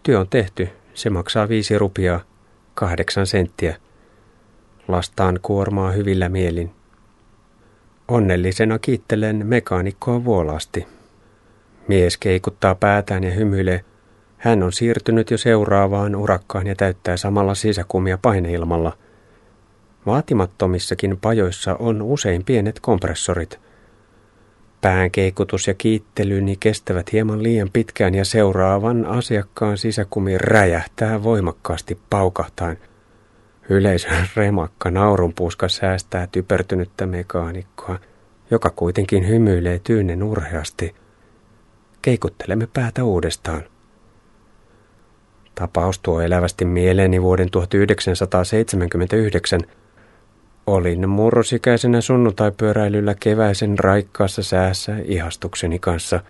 Työ 0.02 0.20
on 0.20 0.28
tehty. 0.28 0.68
Se 0.94 1.10
maksaa 1.10 1.48
viisi 1.48 1.78
rupiaa, 1.78 2.20
kahdeksan 2.74 3.26
senttiä. 3.26 3.76
Lastaan 4.88 5.38
kuormaa 5.42 5.90
hyvillä 5.90 6.28
mielin. 6.28 6.70
Onnellisena 8.08 8.78
kiittelen 8.78 9.46
mekaanikkoa 9.46 10.24
vuolaasti. 10.24 10.86
Mies 11.88 12.16
keikuttaa 12.16 12.74
päätään 12.74 13.24
ja 13.24 13.30
hymyilee. 13.30 13.84
Hän 14.36 14.62
on 14.62 14.72
siirtynyt 14.72 15.30
jo 15.30 15.38
seuraavaan 15.38 16.16
urakkaan 16.16 16.66
ja 16.66 16.74
täyttää 16.74 17.16
samalla 17.16 17.54
sisäkumia 17.54 18.18
paineilmalla. 18.22 18.92
Vaatimattomissakin 20.06 21.18
pajoissa 21.20 21.76
on 21.78 22.02
usein 22.02 22.44
pienet 22.44 22.80
kompressorit. 22.80 23.60
Pään 24.80 25.10
keikutus 25.10 25.66
ja 25.66 25.74
kiittelyni 25.74 26.56
kestävät 26.60 27.12
hieman 27.12 27.42
liian 27.42 27.70
pitkään 27.72 28.14
ja 28.14 28.24
seuraavan 28.24 29.06
asiakkaan 29.06 29.78
sisäkumi 29.78 30.38
räjähtää 30.38 31.22
voimakkaasti 31.22 31.98
paukahtaen– 32.10 32.78
Yleisön 33.72 34.26
remakka 34.36 34.90
naurunpuuska 34.90 35.68
säästää 35.68 36.28
typertynyttä 36.32 37.06
mekaanikkoa, 37.06 37.98
joka 38.50 38.70
kuitenkin 38.70 39.28
hymyilee 39.28 39.80
tyynen 39.84 40.22
urheasti. 40.22 40.94
Keikuttelemme 42.02 42.68
päätä 42.72 43.04
uudestaan. 43.04 43.62
Tapaus 45.54 45.98
tuo 45.98 46.20
elävästi 46.20 46.64
mieleeni 46.64 47.22
vuoden 47.22 47.50
1979. 47.50 49.60
Olin 50.66 51.08
murrosikäisenä 51.08 52.00
sunnuntaipyöräilyllä 52.00 53.14
keväisen 53.20 53.78
raikkaassa 53.78 54.42
säässä 54.42 54.96
ihastukseni 55.04 55.78
kanssa. 55.78 56.20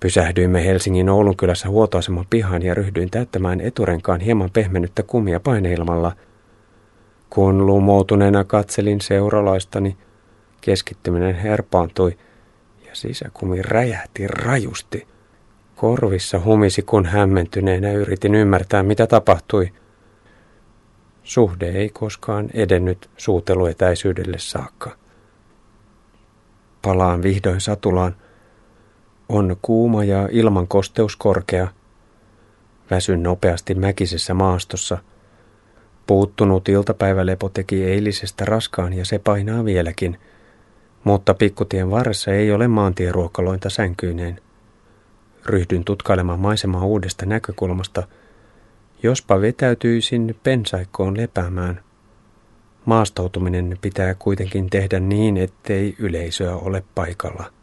Pysähdyimme 0.00 0.64
Helsingin 0.64 1.08
Oulunkylässä 1.08 1.68
huoltoaseman 1.68 2.26
pihaan 2.30 2.62
ja 2.62 2.74
ryhdyin 2.74 3.10
täyttämään 3.10 3.60
eturenkaan 3.60 4.20
hieman 4.20 4.50
pehmennyttä 4.52 5.02
kumia 5.02 5.40
paineilmalla– 5.40 6.12
kun 7.30 7.66
lumoutuneena 7.66 8.44
katselin 8.44 9.00
seuralaistani, 9.00 9.96
keskittyminen 10.60 11.34
herpaantui 11.34 12.18
ja 12.86 12.94
sisäkumi 12.94 13.62
räjähti 13.62 14.26
rajusti. 14.26 15.06
Korvissa 15.76 16.40
humisi, 16.44 16.82
kun 16.82 17.06
hämmentyneenä 17.06 17.92
yritin 17.92 18.34
ymmärtää, 18.34 18.82
mitä 18.82 19.06
tapahtui. 19.06 19.72
Suhde 21.26 21.68
ei 21.68 21.88
koskaan 21.88 22.50
edennyt 22.54 23.10
suuteluetäisyydelle 23.16 24.38
saakka. 24.38 24.96
Palaan 26.82 27.22
vihdoin 27.22 27.60
satulaan. 27.60 28.16
On 29.28 29.56
kuuma 29.62 30.04
ja 30.04 30.28
ilman 30.32 30.68
kosteus 30.68 31.16
korkea. 31.16 31.68
Väsyn 32.90 33.22
nopeasti 33.22 33.74
mäkisessä 33.74 34.34
maastossa– 34.34 34.98
Puuttunut 36.06 36.68
iltapäivälepo 36.68 37.48
teki 37.48 37.84
eilisestä 37.84 38.44
raskaan 38.44 38.92
ja 38.92 39.04
se 39.04 39.18
painaa 39.18 39.64
vieläkin, 39.64 40.18
mutta 41.04 41.34
pikkutien 41.34 41.90
varressa 41.90 42.32
ei 42.32 42.52
ole 42.52 42.68
maantieruokalointa 42.68 43.70
sänkyineen. 43.70 44.40
Ryhdyn 45.46 45.84
tutkailemaan 45.84 46.40
maisemaa 46.40 46.84
uudesta 46.84 47.26
näkökulmasta, 47.26 48.02
jospa 49.02 49.40
vetäytyisin 49.40 50.36
pensaikkoon 50.42 51.16
lepäämään. 51.16 51.80
Maastoutuminen 52.84 53.78
pitää 53.80 54.14
kuitenkin 54.14 54.70
tehdä 54.70 55.00
niin, 55.00 55.36
ettei 55.36 55.94
yleisöä 55.98 56.56
ole 56.56 56.82
paikalla. 56.94 57.52